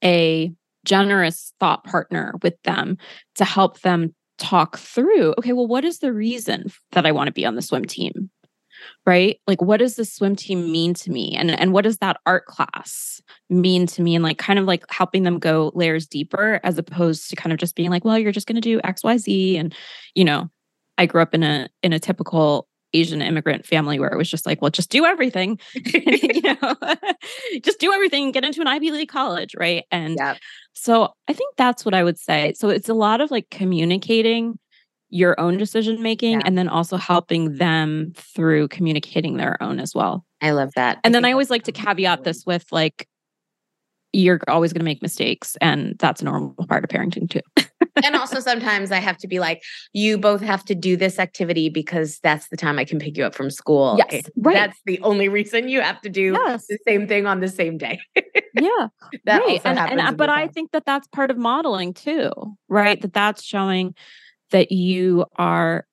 a 0.02 0.52
generous 0.86 1.52
thought 1.60 1.84
partner 1.84 2.34
with 2.42 2.54
them 2.62 2.96
to 3.34 3.44
help 3.44 3.80
them 3.80 4.14
talk 4.38 4.78
through 4.78 5.34
okay 5.38 5.52
well 5.52 5.66
what 5.66 5.84
is 5.84 6.00
the 6.00 6.12
reason 6.12 6.70
that 6.92 7.06
I 7.06 7.12
want 7.12 7.28
to 7.28 7.32
be 7.32 7.46
on 7.46 7.54
the 7.54 7.62
swim 7.62 7.84
team? 7.84 8.30
Right? 9.06 9.40
Like 9.46 9.62
what 9.62 9.78
does 9.78 9.96
the 9.96 10.04
swim 10.04 10.36
team 10.36 10.70
mean 10.70 10.92
to 10.94 11.10
me 11.10 11.34
and 11.34 11.50
and 11.50 11.72
what 11.72 11.84
does 11.84 11.98
that 11.98 12.20
art 12.26 12.46
class 12.46 13.22
mean 13.48 13.86
to 13.86 14.02
me 14.02 14.14
and 14.14 14.22
like 14.22 14.38
kind 14.38 14.58
of 14.58 14.66
like 14.66 14.84
helping 14.90 15.22
them 15.22 15.38
go 15.38 15.72
layers 15.74 16.06
deeper 16.06 16.60
as 16.62 16.76
opposed 16.76 17.30
to 17.30 17.36
kind 17.36 17.52
of 17.52 17.58
just 17.58 17.74
being 17.74 17.90
like 17.90 18.04
well 18.04 18.18
you're 18.18 18.32
just 18.32 18.46
going 18.46 18.56
to 18.56 18.60
do 18.60 18.80
xyz 18.80 19.58
and 19.58 19.74
you 20.14 20.24
know 20.24 20.50
I 20.98 21.06
grew 21.06 21.22
up 21.22 21.34
in 21.34 21.42
a 21.42 21.68
in 21.82 21.92
a 21.92 21.98
typical 21.98 22.68
Asian 22.96 23.22
immigrant 23.22 23.66
family 23.66 23.98
where 23.98 24.10
it 24.10 24.16
was 24.16 24.30
just 24.30 24.46
like, 24.46 24.60
well, 24.62 24.70
just 24.70 24.90
do 24.90 25.04
everything, 25.04 25.58
you 25.74 26.42
know, 26.42 26.74
just 27.62 27.78
do 27.78 27.92
everything, 27.92 28.32
get 28.32 28.44
into 28.44 28.60
an 28.60 28.66
Ivy 28.66 28.90
League 28.90 29.08
college, 29.08 29.54
right? 29.56 29.84
And 29.90 30.16
yep. 30.18 30.38
so 30.72 31.14
I 31.28 31.32
think 31.32 31.56
that's 31.56 31.84
what 31.84 31.94
I 31.94 32.02
would 32.02 32.18
say. 32.18 32.52
So 32.56 32.68
it's 32.68 32.88
a 32.88 32.94
lot 32.94 33.20
of 33.20 33.30
like 33.30 33.48
communicating 33.50 34.58
your 35.08 35.38
own 35.38 35.56
decision 35.56 36.02
making 36.02 36.40
yeah. 36.40 36.42
and 36.44 36.58
then 36.58 36.68
also 36.68 36.96
helping 36.96 37.54
them 37.54 38.12
through 38.16 38.68
communicating 38.68 39.36
their 39.36 39.62
own 39.62 39.78
as 39.78 39.94
well. 39.94 40.24
I 40.40 40.50
love 40.50 40.72
that. 40.74 40.98
And 41.04 41.14
I 41.14 41.16
then 41.16 41.24
I 41.24 41.32
always 41.32 41.50
like 41.50 41.64
to 41.64 41.72
caveat 41.72 42.24
this 42.24 42.44
with 42.44 42.66
like, 42.72 43.08
you're 44.12 44.40
always 44.48 44.72
going 44.72 44.80
to 44.80 44.84
make 44.84 45.02
mistakes, 45.02 45.56
and 45.60 45.94
that's 45.98 46.22
a 46.22 46.24
normal 46.24 46.54
part 46.68 46.84
of 46.84 46.90
parenting 46.90 47.28
too 47.28 47.40
and 48.04 48.16
also 48.16 48.40
sometimes 48.40 48.90
I 48.90 48.98
have 48.98 49.16
to 49.18 49.28
be 49.28 49.38
like, 49.38 49.62
you 49.92 50.18
both 50.18 50.40
have 50.40 50.64
to 50.66 50.74
do 50.74 50.96
this 50.96 51.18
activity 51.18 51.68
because 51.68 52.18
that's 52.20 52.48
the 52.48 52.56
time 52.56 52.78
I 52.78 52.84
can 52.84 52.98
pick 52.98 53.16
you 53.16 53.24
up 53.24 53.34
from 53.34 53.50
school. 53.50 53.96
Yes, 53.98 54.24
right. 54.36 54.54
That's 54.54 54.80
the 54.86 55.00
only 55.00 55.28
reason 55.28 55.68
you 55.68 55.80
have 55.80 56.00
to 56.02 56.08
do 56.08 56.32
yes. 56.32 56.66
the 56.66 56.78
same 56.86 57.06
thing 57.06 57.26
on 57.26 57.40
the 57.40 57.48
same 57.48 57.78
day. 57.78 58.00
yeah, 58.54 58.88
that 59.24 59.42
right. 59.42 59.60
and, 59.64 59.78
and 59.78 60.16
but 60.16 60.28
I 60.28 60.48
think 60.48 60.72
that 60.72 60.84
that's 60.86 61.06
part 61.08 61.30
of 61.30 61.36
modeling 61.36 61.94
too, 61.94 62.30
right? 62.68 63.00
That 63.00 63.12
that's 63.12 63.42
showing 63.42 63.94
that 64.50 64.72
you 64.72 65.26
are 65.36 65.86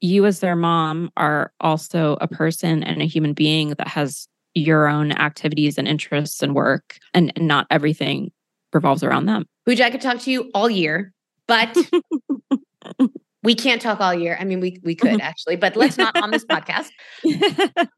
you 0.00 0.24
as 0.26 0.40
their 0.40 0.56
mom 0.56 1.10
are 1.16 1.52
also 1.60 2.16
a 2.20 2.28
person 2.28 2.82
and 2.82 3.02
a 3.02 3.06
human 3.06 3.34
being 3.34 3.70
that 3.70 3.88
has 3.88 4.28
your 4.54 4.88
own 4.88 5.12
activities 5.12 5.78
and 5.78 5.86
interests 5.86 6.42
and 6.42 6.54
work 6.54 6.96
and, 7.14 7.32
and 7.36 7.46
not 7.46 7.66
everything 7.70 8.32
revolves 8.72 9.02
around 9.02 9.26
them. 9.26 9.46
Pooja, 9.66 9.84
I 9.84 9.90
could 9.90 10.00
talk 10.00 10.20
to 10.20 10.30
you 10.30 10.50
all 10.54 10.70
year 10.70 11.12
but 11.46 11.76
We 13.42 13.54
can't 13.54 13.80
talk 13.80 14.00
all 14.00 14.14
year. 14.14 14.36
I 14.38 14.44
mean, 14.44 14.60
we 14.60 14.78
we 14.82 14.94
could 14.94 15.20
actually, 15.22 15.56
but 15.56 15.76
let's 15.76 15.98
not 15.98 16.16
on 16.16 16.30
this 16.30 16.44
podcast. 16.44 16.88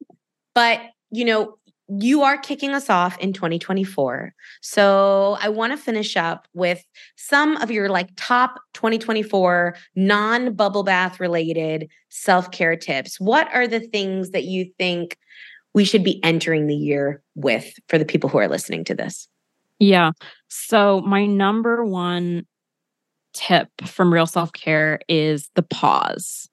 But, 0.55 0.83
you 1.11 1.25
know, 1.25 1.57
you 1.89 2.25
are 2.25 2.37
kicking 2.37 2.75
us 2.75 2.91
off 2.91 3.17
in 3.21 3.33
2024. 3.33 4.35
So 4.61 5.39
I 5.41 5.49
want 5.49 5.73
to 5.73 5.79
finish 5.79 6.15
up 6.15 6.47
with 6.53 6.85
some 7.17 7.57
of 7.57 7.71
your 7.71 7.89
like 7.89 8.11
top 8.17 8.61
2024 8.75 9.75
non 9.97 10.53
bubble 10.53 10.83
bath 10.83 11.21
related 11.21 11.89
self 12.11 12.51
care 12.51 12.77
tips. 12.77 13.19
What 13.19 13.49
are 13.55 13.67
the 13.67 13.81
things 13.81 14.33
that 14.33 14.45
you 14.45 14.71
think 14.79 15.17
we 15.73 15.87
should 15.87 16.05
be 16.05 16.23
entering 16.23 16.67
the 16.67 16.77
year 16.77 17.23
with 17.35 17.73
for 17.89 17.97
the 17.97 18.05
people 18.05 18.29
who 18.29 18.37
are 18.37 18.49
listening 18.49 18.85
to 18.85 18.95
this? 18.95 19.27
Yeah. 19.79 20.11
So 20.55 21.01
my 21.01 21.25
number 21.25 21.83
one 21.83 22.45
tip 23.33 23.69
from 23.87 24.13
real 24.13 24.27
self 24.27 24.53
care 24.53 25.01
is 25.09 25.49
the 25.55 25.63
pause. 25.63 26.47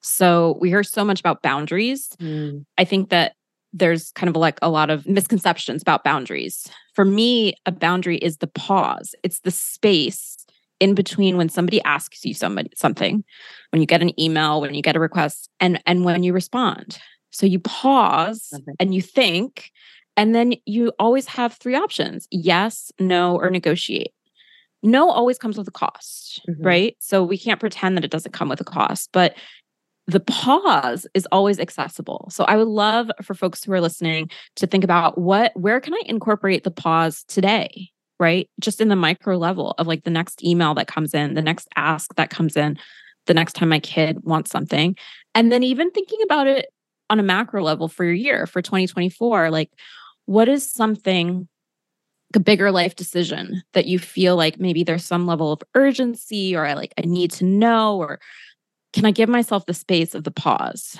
So 0.00 0.58
we 0.60 0.70
hear 0.70 0.82
so 0.82 1.04
much 1.04 1.20
about 1.20 1.40
boundaries. 1.40 2.08
Mm. 2.20 2.66
I 2.78 2.84
think 2.84 3.10
that 3.10 3.36
there's 3.72 4.10
kind 4.12 4.28
of 4.28 4.34
like 4.34 4.58
a 4.60 4.68
lot 4.68 4.90
of 4.90 5.06
misconceptions 5.06 5.82
about 5.82 6.02
boundaries. 6.02 6.66
For 6.94 7.04
me, 7.04 7.54
a 7.64 7.70
boundary 7.70 8.18
is 8.18 8.38
the 8.38 8.48
pause. 8.48 9.14
It's 9.22 9.40
the 9.40 9.52
space 9.52 10.44
in 10.80 10.94
between 10.94 11.36
when 11.36 11.48
somebody 11.48 11.80
asks 11.82 12.24
you 12.24 12.34
somebody 12.34 12.70
something, 12.74 13.22
when 13.70 13.80
you 13.80 13.86
get 13.86 14.02
an 14.02 14.20
email, 14.20 14.60
when 14.60 14.74
you 14.74 14.82
get 14.82 14.96
a 14.96 15.00
request, 15.00 15.48
and 15.60 15.80
and 15.86 16.04
when 16.04 16.24
you 16.24 16.32
respond. 16.32 16.98
So 17.30 17.46
you 17.46 17.60
pause 17.60 18.52
and 18.80 18.94
you 18.94 19.00
think, 19.00 19.70
and 20.16 20.34
then 20.34 20.54
you 20.66 20.92
always 20.98 21.26
have 21.26 21.54
three 21.54 21.74
options: 21.74 22.26
yes, 22.30 22.92
no, 22.98 23.36
or 23.36 23.50
negotiate. 23.50 24.12
No 24.82 25.10
always 25.10 25.38
comes 25.38 25.56
with 25.56 25.66
a 25.66 25.72
cost, 25.72 26.42
mm-hmm. 26.48 26.62
right? 26.62 26.96
So 27.00 27.24
we 27.24 27.38
can't 27.38 27.60
pretend 27.60 27.96
that 27.96 28.04
it 28.04 28.10
doesn't 28.10 28.32
come 28.32 28.50
with 28.50 28.60
a 28.60 28.64
cost, 28.64 29.10
but 29.12 29.34
the 30.06 30.20
pause 30.20 31.06
is 31.14 31.26
always 31.32 31.58
accessible. 31.58 32.28
So 32.30 32.44
I 32.44 32.56
would 32.56 32.68
love 32.68 33.10
for 33.22 33.34
folks 33.34 33.64
who 33.64 33.72
are 33.72 33.80
listening 33.80 34.30
to 34.56 34.66
think 34.66 34.84
about 34.84 35.16
what 35.18 35.52
where 35.54 35.80
can 35.80 35.94
I 35.94 36.02
incorporate 36.04 36.64
the 36.64 36.70
pause 36.70 37.24
today? 37.28 37.88
Right? 38.20 38.48
Just 38.60 38.80
in 38.80 38.88
the 38.88 38.96
micro 38.96 39.36
level 39.36 39.74
of 39.78 39.86
like 39.86 40.04
the 40.04 40.10
next 40.10 40.44
email 40.44 40.74
that 40.74 40.86
comes 40.86 41.14
in, 41.14 41.34
the 41.34 41.42
next 41.42 41.68
ask 41.76 42.14
that 42.16 42.30
comes 42.30 42.56
in, 42.56 42.78
the 43.26 43.34
next 43.34 43.54
time 43.54 43.70
my 43.70 43.80
kid 43.80 44.22
wants 44.22 44.50
something. 44.50 44.96
And 45.34 45.50
then 45.50 45.62
even 45.62 45.90
thinking 45.90 46.20
about 46.22 46.46
it 46.46 46.66
on 47.10 47.18
a 47.18 47.24
macro 47.24 47.62
level 47.62 47.88
for 47.88 48.04
your 48.04 48.14
year 48.14 48.46
for 48.46 48.62
2024, 48.62 49.50
like 49.50 49.70
what 50.26 50.48
is 50.48 50.70
something 50.70 51.48
a 52.34 52.40
bigger 52.40 52.72
life 52.72 52.96
decision 52.96 53.62
that 53.74 53.86
you 53.86 53.98
feel 53.98 54.36
like 54.36 54.58
maybe 54.58 54.82
there's 54.82 55.04
some 55.04 55.26
level 55.26 55.52
of 55.52 55.62
urgency 55.74 56.56
or 56.56 56.66
I 56.66 56.74
like 56.74 56.92
I 56.98 57.02
need 57.02 57.30
to 57.32 57.44
know 57.44 57.96
or 57.98 58.18
can 58.92 59.04
I 59.04 59.12
give 59.12 59.28
myself 59.28 59.66
the 59.66 59.74
space 59.74 60.14
of 60.14 60.24
the 60.24 60.30
pause 60.30 60.96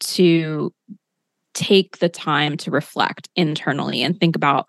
to 0.00 0.72
take 1.54 1.98
the 1.98 2.08
time 2.08 2.56
to 2.58 2.70
reflect 2.70 3.28
internally 3.36 4.02
and 4.02 4.18
think 4.18 4.36
about 4.36 4.66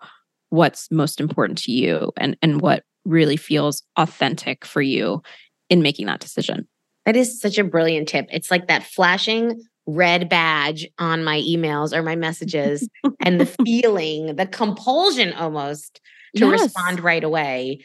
what's 0.50 0.90
most 0.90 1.20
important 1.20 1.58
to 1.58 1.72
you 1.72 2.12
and, 2.16 2.36
and 2.40 2.60
what 2.60 2.84
really 3.04 3.36
feels 3.36 3.82
authentic 3.96 4.64
for 4.64 4.80
you 4.80 5.22
in 5.68 5.82
making 5.82 6.06
that 6.06 6.20
decision? 6.20 6.66
That 7.04 7.16
is 7.16 7.40
such 7.40 7.58
a 7.58 7.64
brilliant 7.64 8.08
tip. 8.08 8.26
It's 8.30 8.50
like 8.50 8.68
that 8.68 8.84
flashing 8.84 9.60
red 9.86 10.28
badge 10.28 10.86
on 10.98 11.24
my 11.24 11.40
emails 11.40 11.92
or 11.92 12.02
my 12.02 12.16
messages 12.16 12.88
and 13.20 13.40
the 13.40 13.46
feeling, 13.64 14.36
the 14.36 14.46
compulsion 14.46 15.32
almost 15.32 16.00
to 16.36 16.46
yes. 16.46 16.62
respond 16.62 17.00
right 17.00 17.24
away 17.24 17.84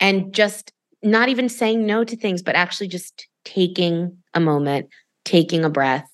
and 0.00 0.34
just 0.34 0.72
not 1.02 1.28
even 1.28 1.48
saying 1.48 1.86
no 1.86 2.04
to 2.04 2.16
things, 2.16 2.42
but 2.42 2.54
actually 2.54 2.88
just 2.88 3.28
taking 3.44 4.16
a 4.34 4.40
moment, 4.40 4.88
taking 5.24 5.64
a 5.64 5.70
breath. 5.70 6.08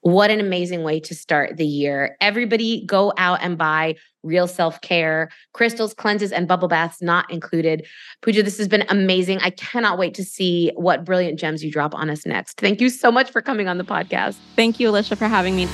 What 0.00 0.30
an 0.30 0.40
amazing 0.40 0.82
way 0.82 1.00
to 1.00 1.14
start 1.14 1.56
the 1.56 1.66
year. 1.66 2.16
Everybody 2.20 2.84
go 2.84 3.12
out 3.16 3.38
and 3.42 3.56
buy 3.56 3.96
real 4.24 4.46
self 4.46 4.80
care, 4.80 5.30
crystals, 5.52 5.94
cleanses, 5.94 6.32
and 6.32 6.48
bubble 6.48 6.68
baths 6.68 7.00
not 7.00 7.30
included. 7.30 7.86
Pooja, 8.22 8.42
this 8.42 8.58
has 8.58 8.68
been 8.68 8.84
amazing. 8.88 9.38
I 9.40 9.50
cannot 9.50 9.98
wait 9.98 10.14
to 10.14 10.24
see 10.24 10.72
what 10.74 11.04
brilliant 11.04 11.38
gems 11.38 11.62
you 11.62 11.70
drop 11.70 11.94
on 11.94 12.10
us 12.10 12.26
next. 12.26 12.60
Thank 12.60 12.80
you 12.80 12.88
so 12.88 13.12
much 13.12 13.30
for 13.30 13.42
coming 13.42 13.68
on 13.68 13.78
the 13.78 13.84
podcast. 13.84 14.36
Thank 14.56 14.80
you, 14.80 14.90
Alisha, 14.90 15.16
for 15.16 15.28
having 15.28 15.56
me. 15.56 15.68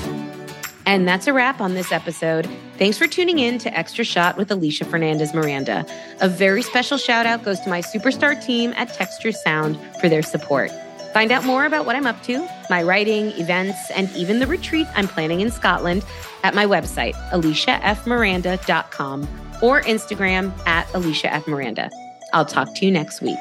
And 0.85 1.07
that's 1.07 1.27
a 1.27 1.33
wrap 1.33 1.61
on 1.61 1.75
this 1.75 1.91
episode. 1.91 2.49
Thanks 2.77 2.97
for 2.97 3.07
tuning 3.07 3.39
in 3.39 3.59
to 3.59 3.77
Extra 3.77 4.03
Shot 4.03 4.37
with 4.37 4.49
Alisha 4.49 4.85
Fernandez 4.85 5.33
Miranda. 5.33 5.85
A 6.19 6.27
very 6.27 6.63
special 6.63 6.97
shout 6.97 7.25
out 7.25 7.43
goes 7.43 7.59
to 7.61 7.69
my 7.69 7.81
superstar 7.81 8.43
team 8.43 8.73
at 8.75 8.91
Texture 8.93 9.31
Sound 9.31 9.79
for 9.99 10.09
their 10.09 10.23
support. 10.23 10.71
Find 11.13 11.31
out 11.31 11.45
more 11.45 11.65
about 11.65 11.85
what 11.85 11.95
I'm 11.95 12.05
up 12.05 12.21
to, 12.23 12.47
my 12.69 12.83
writing, 12.83 13.31
events, 13.31 13.91
and 13.91 14.09
even 14.15 14.39
the 14.39 14.47
retreat 14.47 14.87
I'm 14.95 15.07
planning 15.07 15.41
in 15.41 15.51
Scotland 15.51 16.05
at 16.43 16.55
my 16.55 16.65
website, 16.65 17.15
alishafmiranda.com 17.31 19.27
or 19.61 19.81
Instagram 19.81 20.51
at 20.65 20.87
alishafmiranda. 20.87 21.89
I'll 22.33 22.45
talk 22.45 22.73
to 22.75 22.85
you 22.85 22.91
next 22.91 23.21
week. 23.21 23.39